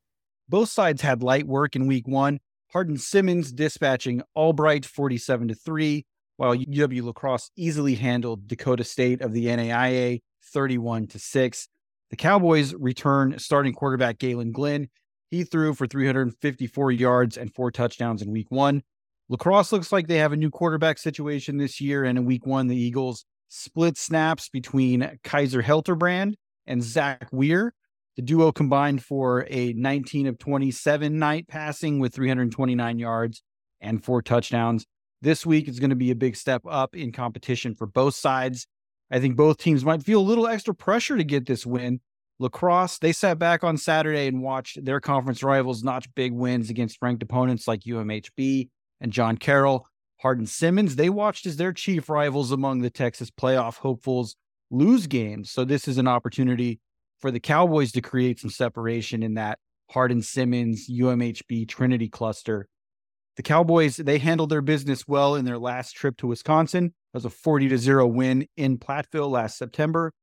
[0.50, 2.40] Both sides had light work in week one.
[2.74, 6.06] Hardin Simmons dispatching Albright 47 to 3,
[6.36, 10.20] while UW La Crosse easily handled Dakota State of the NAIA
[10.52, 11.68] 31 to 6.
[12.10, 14.90] The Cowboys return starting quarterback Galen Glenn.
[15.30, 18.84] He threw for 354 yards and four touchdowns in week one.
[19.30, 22.04] La Crosse looks like they have a new quarterback situation this year.
[22.04, 26.36] And in week one, the Eagles split snaps between Kaiser Helterbrand
[26.66, 27.74] and Zach Weir.
[28.16, 33.44] The duo combined for a 19 of 27 night passing with 329 yards
[33.82, 34.86] and four touchdowns.
[35.22, 38.68] This week is going to be a big step up in competition for both sides.
[39.12, 42.00] I think both teams might feel a little extra pressure to get this win.
[42.40, 46.70] La Crosse, they sat back on Saturday and watched their conference rivals notch big wins
[46.70, 48.70] against ranked opponents like UMHB
[49.02, 49.88] and John Carroll.
[50.22, 54.36] Hardin Simmons, they watched as their chief rivals among the Texas playoff hopefuls
[54.70, 55.50] lose games.
[55.50, 56.80] So this is an opportunity
[57.20, 59.60] for the Cowboys to create some separation in that
[59.90, 62.68] Hardin Simmons UMHB Trinity cluster.
[63.36, 66.86] The Cowboys, they handled their business well in their last trip to Wisconsin.
[66.86, 70.14] It was a 40 to 0 win in Platteville last September.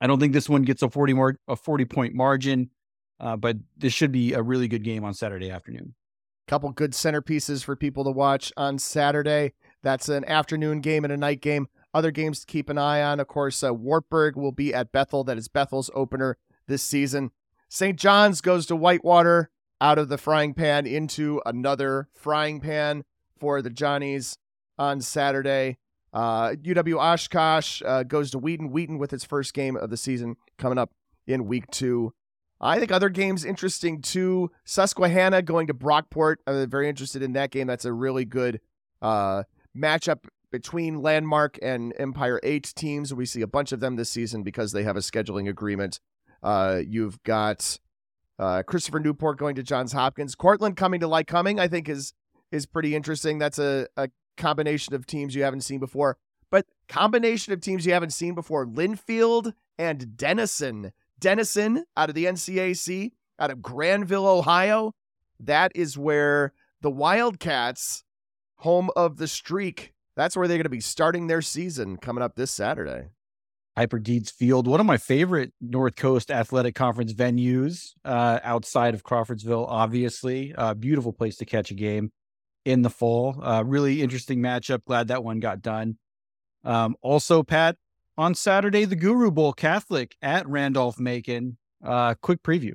[0.00, 2.70] I don't think this one gets a 40 more a 40 point margin,
[3.20, 5.94] uh, but this should be a really good game on Saturday afternoon.
[6.52, 9.54] Couple good centerpieces for people to watch on Saturday.
[9.82, 11.66] That's an afternoon game and a night game.
[11.94, 15.24] Other games to keep an eye on, of course, uh, Wartburg will be at Bethel.
[15.24, 16.36] That is Bethel's opener
[16.66, 17.30] this season.
[17.70, 17.98] St.
[17.98, 19.48] John's goes to Whitewater
[19.80, 23.04] out of the frying pan into another frying pan
[23.40, 24.36] for the Johnnies
[24.78, 25.78] on Saturday.
[26.12, 28.70] Uh, UW Oshkosh uh, goes to Wheaton.
[28.70, 30.92] Wheaton with its first game of the season coming up
[31.26, 32.12] in week two.
[32.62, 34.50] I think other games interesting too.
[34.64, 36.36] Susquehanna going to Brockport.
[36.46, 37.66] I'm very interested in that game.
[37.66, 38.60] That's a really good
[39.00, 39.42] uh,
[39.76, 43.12] matchup between Landmark and Empire 8 teams.
[43.12, 45.98] We see a bunch of them this season because they have a scheduling agreement.
[46.42, 47.80] Uh, you've got
[48.38, 50.34] uh, Christopher Newport going to Johns Hopkins.
[50.34, 52.14] Cortland coming to Lycoming, I think, is
[52.52, 53.38] is pretty interesting.
[53.38, 56.18] That's a, a combination of teams you haven't seen before.
[56.50, 60.92] But combination of teams you haven't seen before, Linfield and Denison.
[61.22, 64.92] Denison out of the NCAC, out of Granville, Ohio.
[65.40, 66.52] That is where
[66.82, 68.04] the Wildcats,
[68.56, 72.34] home of the streak, that's where they're going to be starting their season coming up
[72.34, 73.10] this Saturday.
[73.76, 79.02] Piper Deeds Field, one of my favorite North Coast Athletic Conference venues uh, outside of
[79.02, 80.54] Crawfordsville, obviously.
[80.54, 82.12] Uh, beautiful place to catch a game
[82.66, 83.38] in the fall.
[83.42, 84.84] Uh, really interesting matchup.
[84.84, 85.96] Glad that one got done.
[86.64, 87.76] Um, also, Pat,
[88.22, 91.58] on Saturday, the Guru Bowl Catholic at Randolph Macon.
[91.84, 92.74] Uh, quick preview.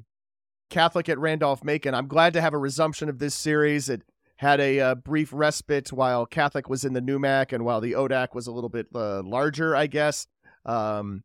[0.70, 1.96] Catholic at Randolph Macon.
[1.96, 3.88] I'm glad to have a resumption of this series.
[3.88, 4.04] It
[4.36, 8.36] had a uh, brief respite while Catholic was in the NEWMAC and while the ODAC
[8.36, 10.28] was a little bit uh, larger, I guess.
[10.66, 11.24] Um,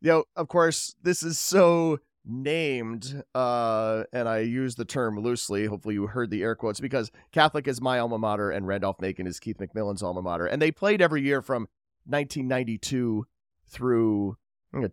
[0.00, 5.66] you know, of course, this is so named, uh, and I use the term loosely.
[5.66, 9.26] Hopefully, you heard the air quotes because Catholic is my alma mater and Randolph Macon
[9.26, 11.66] is Keith McMillan's alma mater, and they played every year from
[12.06, 13.26] 1992
[13.68, 14.36] through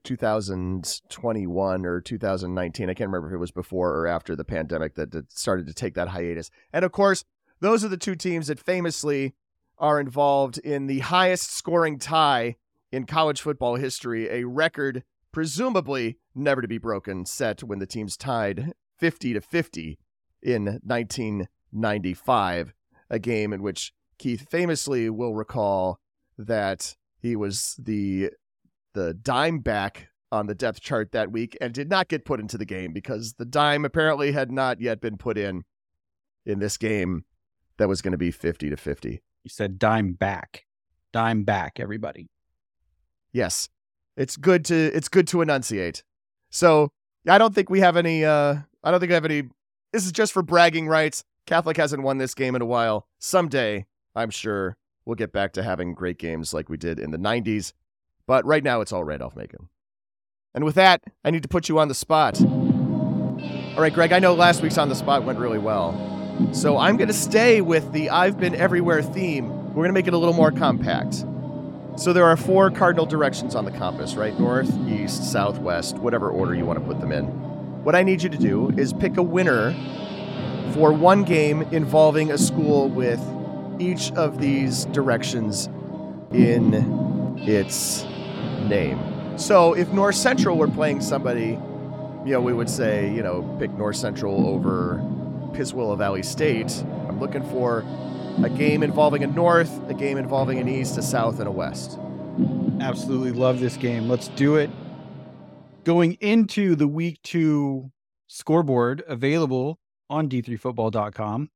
[0.03, 2.89] 2021 or 2019.
[2.89, 5.73] I can't remember if it was before or after the pandemic that, that started to
[5.73, 6.51] take that hiatus.
[6.71, 7.23] And of course,
[7.59, 9.33] those are the two teams that famously
[9.77, 12.55] are involved in the highest scoring tie
[12.91, 18.17] in college football history, a record presumably never to be broken, set when the teams
[18.17, 19.97] tied 50 to 50
[20.43, 22.73] in 1995,
[23.09, 25.99] a game in which Keith famously will recall
[26.37, 28.31] that he was the
[28.93, 32.57] the dime back on the depth chart that week and did not get put into
[32.57, 35.63] the game because the dime apparently had not yet been put in
[36.45, 37.25] in this game
[37.77, 39.21] that was going to be 50 to 50.
[39.43, 40.65] You said dime back.
[41.11, 42.29] Dime back, everybody.
[43.33, 43.69] Yes.
[44.15, 46.03] It's good to it's good to enunciate.
[46.49, 46.89] So,
[47.27, 49.43] I don't think we have any uh I don't think I have any
[49.91, 51.23] this is just for bragging rights.
[51.45, 53.07] Catholic hasn't won this game in a while.
[53.19, 53.85] Someday,
[54.15, 57.73] I'm sure we'll get back to having great games like we did in the 90s.
[58.31, 59.67] But right now, it's all Randolph Macon.
[60.55, 62.41] And with that, I need to put you on the spot.
[62.41, 65.91] All right, Greg, I know last week's on the spot went really well.
[66.53, 69.49] So I'm going to stay with the I've been everywhere theme.
[69.49, 71.25] We're going to make it a little more compact.
[71.97, 74.39] So there are four cardinal directions on the compass, right?
[74.39, 77.25] North, east, south, west, whatever order you want to put them in.
[77.83, 79.73] What I need you to do is pick a winner
[80.73, 83.19] for one game involving a school with
[83.77, 85.67] each of these directions
[86.31, 88.05] in its
[88.67, 88.99] name.
[89.37, 91.57] So if North Central were playing somebody,
[92.25, 95.01] you know, we would say, you know, pick North Central over
[95.53, 96.83] Piswilla Valley State.
[97.07, 97.85] I'm looking for
[98.43, 101.99] a game involving a North, a game involving an East, a South, and a West.
[102.79, 104.07] Absolutely love this game.
[104.07, 104.69] Let's do it.
[105.83, 107.91] Going into the week two
[108.27, 111.49] scoreboard available on d3football.com,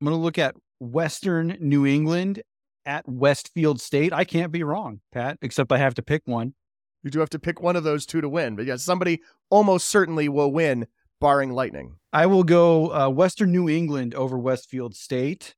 [0.00, 2.42] I'm going to look at Western New England
[2.86, 4.12] at Westfield State.
[4.12, 6.54] I can't be wrong, Pat, except I have to pick one.
[7.02, 9.20] You do have to pick one of those two to win, but yes, somebody
[9.50, 10.86] almost certainly will win,
[11.20, 11.96] barring lightning.
[12.12, 15.54] I will go uh, Western New England over Westfield State.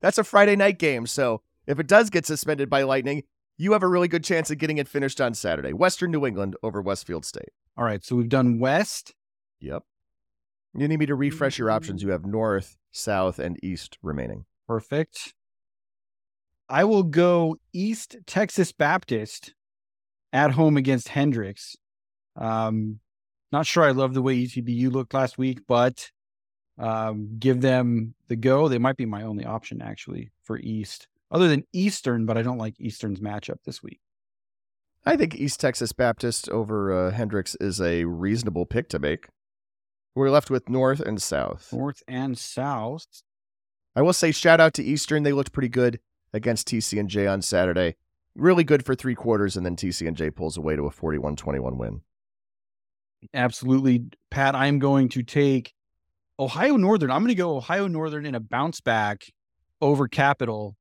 [0.00, 3.22] That's a Friday night game, so if it does get suspended by lightning,
[3.56, 5.72] you have a really good chance of getting it finished on Saturday.
[5.72, 7.50] Western New England over Westfield State.
[7.76, 9.14] All right, so we've done West.
[9.60, 9.82] Yep.
[10.74, 12.02] You need me to refresh your options.
[12.02, 14.44] You have North, South, and East remaining.
[14.66, 15.34] Perfect.
[16.68, 19.54] I will go East Texas Baptist
[20.32, 21.76] at home against Hendrix.
[22.36, 23.00] Um,
[23.50, 26.10] not sure I love the way ETBU looked last week, but
[26.78, 28.68] um, give them the go.
[28.68, 32.58] They might be my only option actually for East, other than Eastern, but I don't
[32.58, 34.00] like Eastern's matchup this week.
[35.06, 39.28] I think East Texas Baptist over uh, Hendrix is a reasonable pick to make.
[40.14, 41.72] We're left with North and South.
[41.72, 43.06] North and South.
[43.96, 45.22] I will say shout out to Eastern.
[45.22, 46.00] They looked pretty good
[46.32, 47.96] against TCNJ on Saturday.
[48.34, 52.02] Really good for three quarters, and then TCNJ pulls away to a 41-21 win.
[53.34, 54.54] Absolutely, Pat.
[54.54, 55.74] I'm going to take
[56.38, 57.10] Ohio Northern.
[57.10, 59.32] I'm going to go Ohio Northern in a bounce back
[59.80, 60.76] over Capital.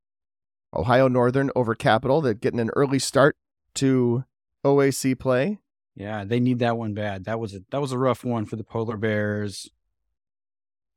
[0.74, 2.22] Ohio Northern over Capital.
[2.22, 3.38] They're getting an early start
[3.76, 4.26] to
[4.64, 5.60] OAC play.
[5.96, 7.26] Yeah, they need that one bad.
[7.26, 9.70] That was a that was a rough one for the Polar Bears.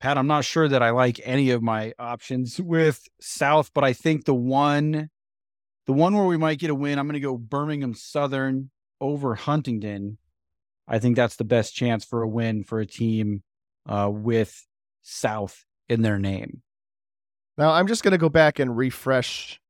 [0.01, 3.93] Pat, I'm not sure that I like any of my options with South, but I
[3.93, 5.11] think the one
[5.87, 8.71] the one where we might get a win, I'm going to go Birmingham Southern
[9.01, 10.19] over Huntingdon.
[10.87, 13.43] I think that's the best chance for a win for a team
[13.89, 14.67] uh, with
[15.03, 16.63] South in their name.
[17.59, 19.61] Now, I'm just going to go back and refresh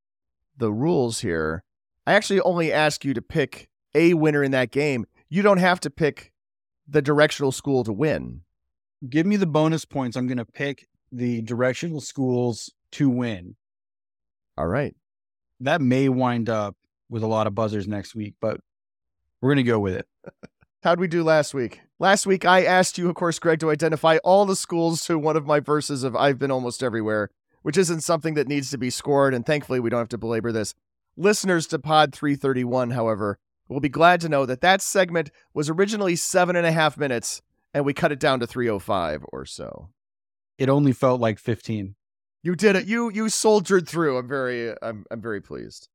[0.56, 1.64] the rules here.
[2.06, 5.06] I actually only ask you to pick a winner in that game.
[5.28, 6.32] You don't have to pick
[6.86, 8.42] the directional school to win.
[9.08, 10.16] Give me the bonus points.
[10.16, 13.56] I'm going to pick the directional schools to win.
[14.58, 14.94] All right.
[15.60, 16.76] That may wind up
[17.08, 18.60] with a lot of buzzers next week, but
[19.40, 20.06] we're going to go with it.
[20.82, 21.80] How'd we do last week?
[21.98, 25.36] Last week, I asked you, of course, Greg, to identify all the schools to one
[25.36, 27.28] of my verses of I've been almost everywhere,
[27.60, 29.34] which isn't something that needs to be scored.
[29.34, 30.74] And thankfully, we don't have to belabor this.
[31.16, 33.38] Listeners to Pod 331, however,
[33.68, 37.42] will be glad to know that that segment was originally seven and a half minutes,
[37.74, 39.90] and we cut it down to 305 or so.
[40.58, 41.94] It only felt like 15.
[42.42, 42.86] You did it.
[42.86, 44.16] You you soldiered through.
[44.16, 45.88] I'm very I'm I'm very pleased.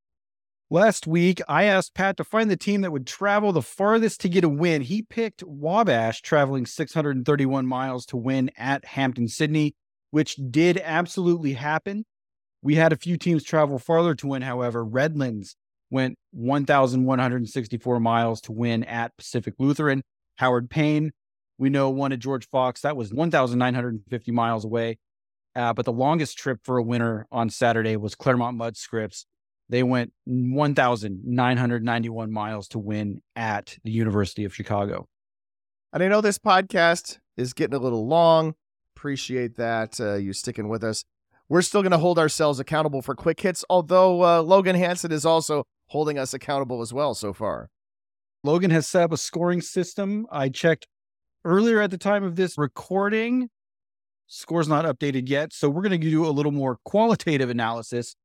[0.71, 4.29] Last week, I asked Pat to find the team that would travel the farthest to
[4.29, 4.81] get a win.
[4.81, 9.75] He picked Wabash, traveling 631 miles to win at Hampden-Sydney,
[10.09, 12.05] which did absolutely happen.
[12.63, 14.83] We had a few teams travel farther to win, however.
[14.83, 15.55] Redlands
[15.91, 20.01] went 1,164 miles to win at Pacific Lutheran.
[20.37, 21.11] Howard Payne,
[21.57, 22.81] we know, won at George Fox.
[22.81, 24.97] That was 1,950 miles away.
[25.55, 29.25] Uh, but the longest trip for a winner on Saturday was Claremont Mudd Scripps.
[29.69, 35.07] They went 1,991 miles to win at the University of Chicago.
[35.93, 38.55] And I know this podcast is getting a little long.
[38.95, 41.05] Appreciate that uh, you sticking with us.
[41.47, 45.25] We're still going to hold ourselves accountable for quick hits, although uh, Logan Hanson is
[45.25, 47.69] also holding us accountable as well so far.
[48.43, 50.25] Logan has set up a scoring system.
[50.31, 50.87] I checked
[51.45, 53.49] earlier at the time of this recording.
[54.27, 55.53] Score's not updated yet.
[55.53, 58.15] So we're going to do a little more qualitative analysis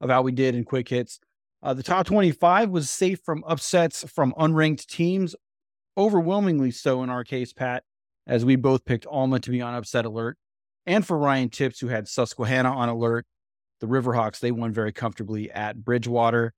[0.00, 1.18] of how we did in quick hits.
[1.62, 5.34] Uh, the top 25 was safe from upsets from unranked teams,
[5.96, 7.82] overwhelmingly so in our case, Pat,
[8.26, 10.36] as we both picked Alma to be on upset alert.
[10.86, 13.26] And for Ryan Tipps, who had Susquehanna on alert,
[13.80, 16.54] the Riverhawks, they won very comfortably at Bridgewater.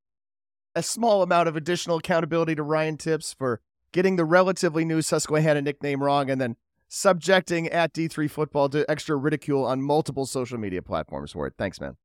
[0.74, 3.60] A small amount of additional accountability to Ryan Tipps for
[3.92, 6.56] getting the relatively new Susquehanna nickname wrong and then
[6.88, 11.54] subjecting at D3 football to extra ridicule on multiple social media platforms for it.
[11.56, 11.96] Thanks, man.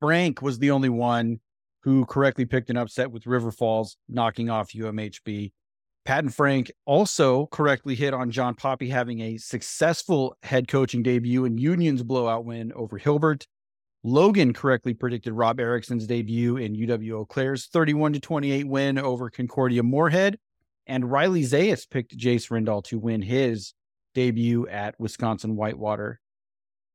[0.00, 1.40] Frank was the only one
[1.82, 5.52] who correctly picked an upset with River Falls, knocking off UMHB.
[6.04, 11.44] Pat and Frank also correctly hit on John Poppy having a successful head coaching debut
[11.44, 13.46] in Union's blowout win over Hilbert.
[14.04, 19.30] Logan correctly predicted Rob Erickson's debut in UW Eau Claire's 31 to 28 win over
[19.30, 20.38] Concordia Moorhead.
[20.86, 23.74] And Riley Zayas picked Jace Rindahl to win his
[24.14, 26.20] debut at Wisconsin Whitewater.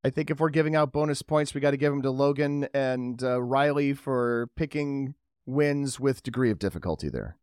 [0.03, 2.67] I think if we're giving out bonus points, we got to give them to Logan
[2.73, 5.15] and uh, Riley for picking
[5.45, 7.37] wins with degree of difficulty there.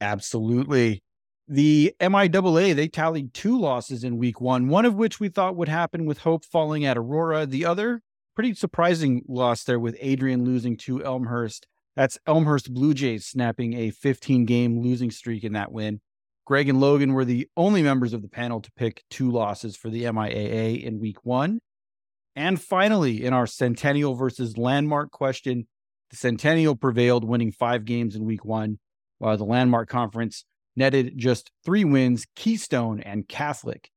[0.00, 1.02] Absolutely.
[1.48, 5.68] The MIAA, they tallied two losses in week one, one of which we thought would
[5.68, 7.46] happen with Hope falling at Aurora.
[7.46, 8.02] The other,
[8.34, 11.66] pretty surprising loss there with Adrian losing to Elmhurst.
[11.96, 16.00] That's Elmhurst Blue Jays snapping a 15 game losing streak in that win.
[16.44, 19.90] Greg and Logan were the only members of the panel to pick two losses for
[19.90, 21.60] the MIAA in week one.
[22.34, 25.66] And finally, in our Centennial versus Landmark question,
[26.10, 28.78] the Centennial prevailed, winning five games in week one,
[29.18, 33.90] while the Landmark Conference netted just three wins, Keystone and Catholic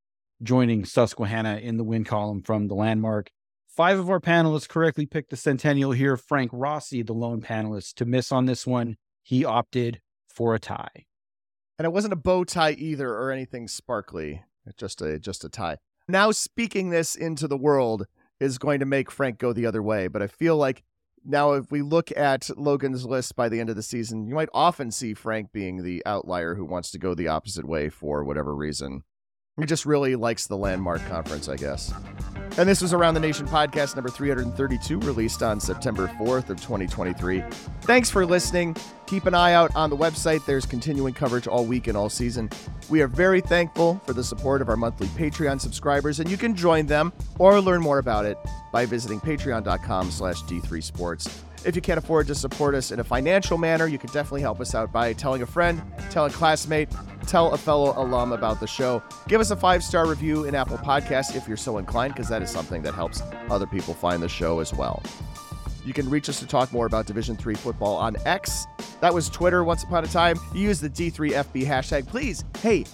[0.44, 3.32] joining Susquehanna in the win column from the Landmark.
[3.76, 6.16] Five of our panelists correctly picked the Centennial here.
[6.16, 8.96] Frank Rossi, the lone panelist, to miss on this one.
[9.22, 10.00] He opted
[10.30, 11.08] for a tie.
[11.78, 14.44] And it wasn't a bow tie either or anything sparkly.
[14.78, 15.78] Just a just a tie.
[16.08, 18.06] Now speaking this into the world
[18.40, 20.84] is going to make Frank go the other way, but I feel like
[21.26, 24.50] now if we look at Logan's list by the end of the season, you might
[24.54, 28.56] often see Frank being the outlier who wants to go the opposite way for whatever
[28.56, 29.04] reason.
[29.60, 31.94] He just really likes the landmark conference, I guess.
[32.58, 37.44] And this was Around the Nation podcast number 332, released on September 4th of 2023.
[37.82, 38.78] Thanks for listening.
[39.08, 40.46] Keep an eye out on the website.
[40.46, 42.50] There's continuing coverage all week and all season.
[42.90, 46.56] We are very thankful for the support of our monthly Patreon subscribers, and you can
[46.56, 48.38] join them or learn more about it
[48.72, 51.30] by visiting patreon.com slash d3sports.
[51.66, 54.62] If you can't afford to support us in a financial manner, you can definitely help
[54.62, 56.90] us out by telling a friend, tell a classmate,
[57.26, 59.04] tell a fellow alum about the show.
[59.28, 62.42] Give us a five star review in Apple Podcasts if you're so inclined, because that
[62.42, 65.02] is something that helps other people find the show as well.
[65.86, 68.66] You can reach us to talk more about Division Three football on X.
[69.02, 70.40] That was Twitter once upon a time.
[70.54, 72.08] You use the D3FB hashtag.
[72.08, 72.86] Please, hey,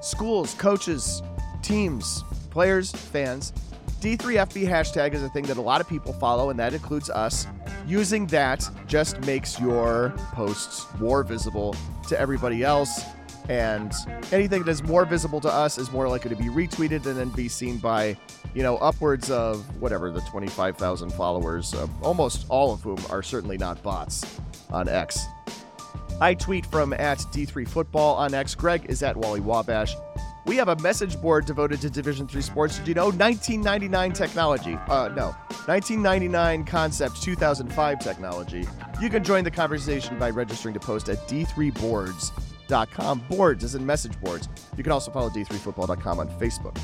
[0.00, 1.22] schools, coaches,
[1.62, 3.52] teams, players, fans,
[4.00, 7.46] D3FB hashtag is a thing that a lot of people follow, and that includes us.
[7.86, 11.76] Using that just makes your posts more visible
[12.08, 13.02] to everybody else.
[13.50, 13.92] And
[14.30, 17.30] anything that is more visible to us is more likely to be retweeted and then
[17.30, 18.16] be seen by,
[18.54, 23.58] you know, upwards of whatever the 25,000 followers, uh, almost all of whom are certainly
[23.58, 24.40] not bots
[24.70, 25.26] on X.
[26.20, 28.54] I tweet from at D3Football on X.
[28.54, 29.96] Greg is at Wally Wabash.
[30.46, 32.78] We have a message board devoted to Division Three sports.
[32.78, 34.78] Did you know 1999 technology?
[34.86, 35.34] Uh, no,
[35.66, 38.64] 1999 concept, 2005 technology.
[39.02, 42.49] You can join the conversation by registering to post at d3boards.com.
[43.28, 44.48] Boards is in message boards.
[44.76, 46.78] You can also follow d3football.com on Facebook.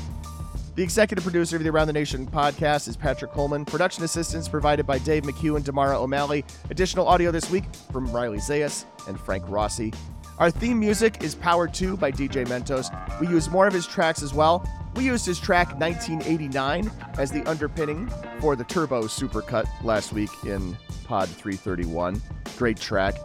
[0.75, 3.65] The executive producer of the Around the Nation podcast is Patrick Coleman.
[3.65, 6.45] Production assistance provided by Dave McHugh and Damara O'Malley.
[6.69, 9.91] Additional audio this week from Riley Zayas and Frank Rossi.
[10.37, 12.91] Our theme music is Power 2 by DJ Mentos.
[13.19, 14.69] We use more of his tracks as well.
[14.95, 20.77] We used his track 1989 as the underpinning for the Turbo Supercut last week in
[21.05, 22.21] Pod 331.
[22.55, 23.15] Great track.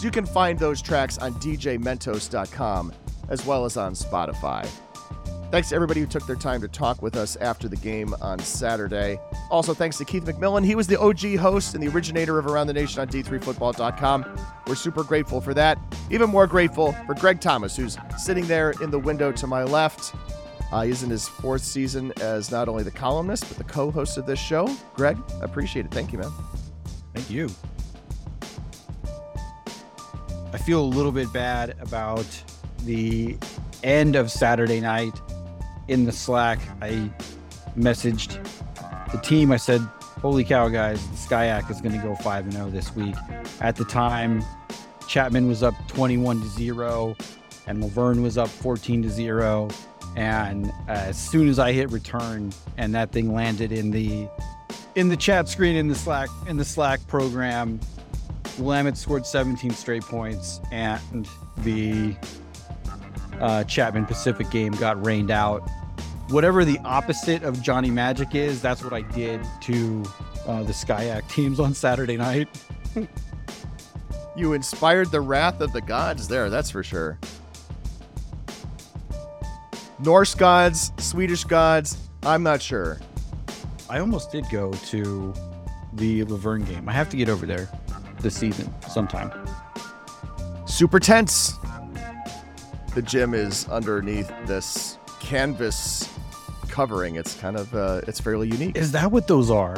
[0.00, 2.94] So you can find those tracks on djmentos.com
[3.28, 4.66] as well as on Spotify.
[5.50, 8.38] Thanks to everybody who took their time to talk with us after the game on
[8.38, 9.20] Saturday.
[9.50, 10.64] Also, thanks to Keith McMillan.
[10.64, 14.24] He was the OG host and the originator of Around the Nation on D3Football.com.
[14.66, 15.78] We're super grateful for that.
[16.10, 20.14] Even more grateful for Greg Thomas, who's sitting there in the window to my left.
[20.72, 24.16] Uh, he's in his fourth season as not only the columnist, but the co host
[24.16, 24.66] of this show.
[24.94, 25.90] Greg, appreciate it.
[25.90, 26.32] Thank you, man.
[27.12, 27.50] Thank you.
[30.52, 32.26] I feel a little bit bad about
[32.84, 33.36] the
[33.82, 35.12] end of Saturday night
[35.88, 36.58] in the Slack.
[36.82, 37.10] I
[37.78, 38.44] messaged
[39.12, 39.52] the team.
[39.52, 39.80] I said,
[40.20, 43.14] Holy cow, guys, the SCIAC is going to go 5 0 this week.
[43.60, 44.44] At the time,
[45.06, 47.16] Chapman was up 21 to 0,
[47.66, 49.68] and La Verne was up 14 to 0.
[50.16, 54.28] And as soon as I hit return and that thing landed in the
[54.96, 57.78] in the chat screen in the Slack in the Slack program,
[58.58, 61.28] Willamette scored 17 straight points, and
[61.58, 62.16] the
[63.40, 65.68] uh, Chapman Pacific game got rained out.
[66.28, 70.04] Whatever the opposite of Johnnie Magic is, that's what I did to
[70.46, 72.48] uh, the SCIAC teams on Saturday night.
[74.36, 77.18] you inspired the wrath of the gods there, that's for sure.
[79.98, 83.00] Norse gods, Swedish gods, I'm not sure.
[83.88, 85.34] I almost did go to
[85.94, 86.88] the La Verne game.
[86.88, 87.68] I have to get over there
[88.22, 89.30] this season sometime.
[90.66, 91.54] Super tense.
[92.94, 96.08] The gym is underneath this canvas
[96.68, 97.16] covering.
[97.16, 98.76] It's kind of uh, it's fairly unique.
[98.76, 99.76] Is that what those are?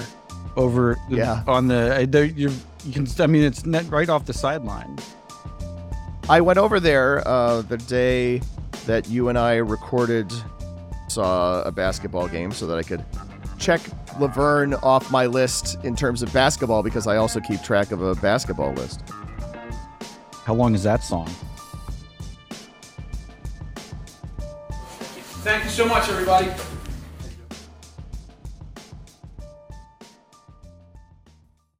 [0.56, 1.42] Over Yeah.
[1.46, 2.50] on the you
[2.84, 4.98] you can I mean it's net right off the sideline.
[6.28, 8.40] I went over there uh, the day
[8.86, 10.32] that you and I recorded,
[11.08, 13.04] saw a basketball game so that I could
[13.58, 13.80] check
[14.18, 18.02] La Verne off my list in terms of basketball because I also keep track of
[18.02, 19.02] a basketball list.
[20.44, 21.28] How long is that song?
[25.44, 26.50] Thank you so much, everybody.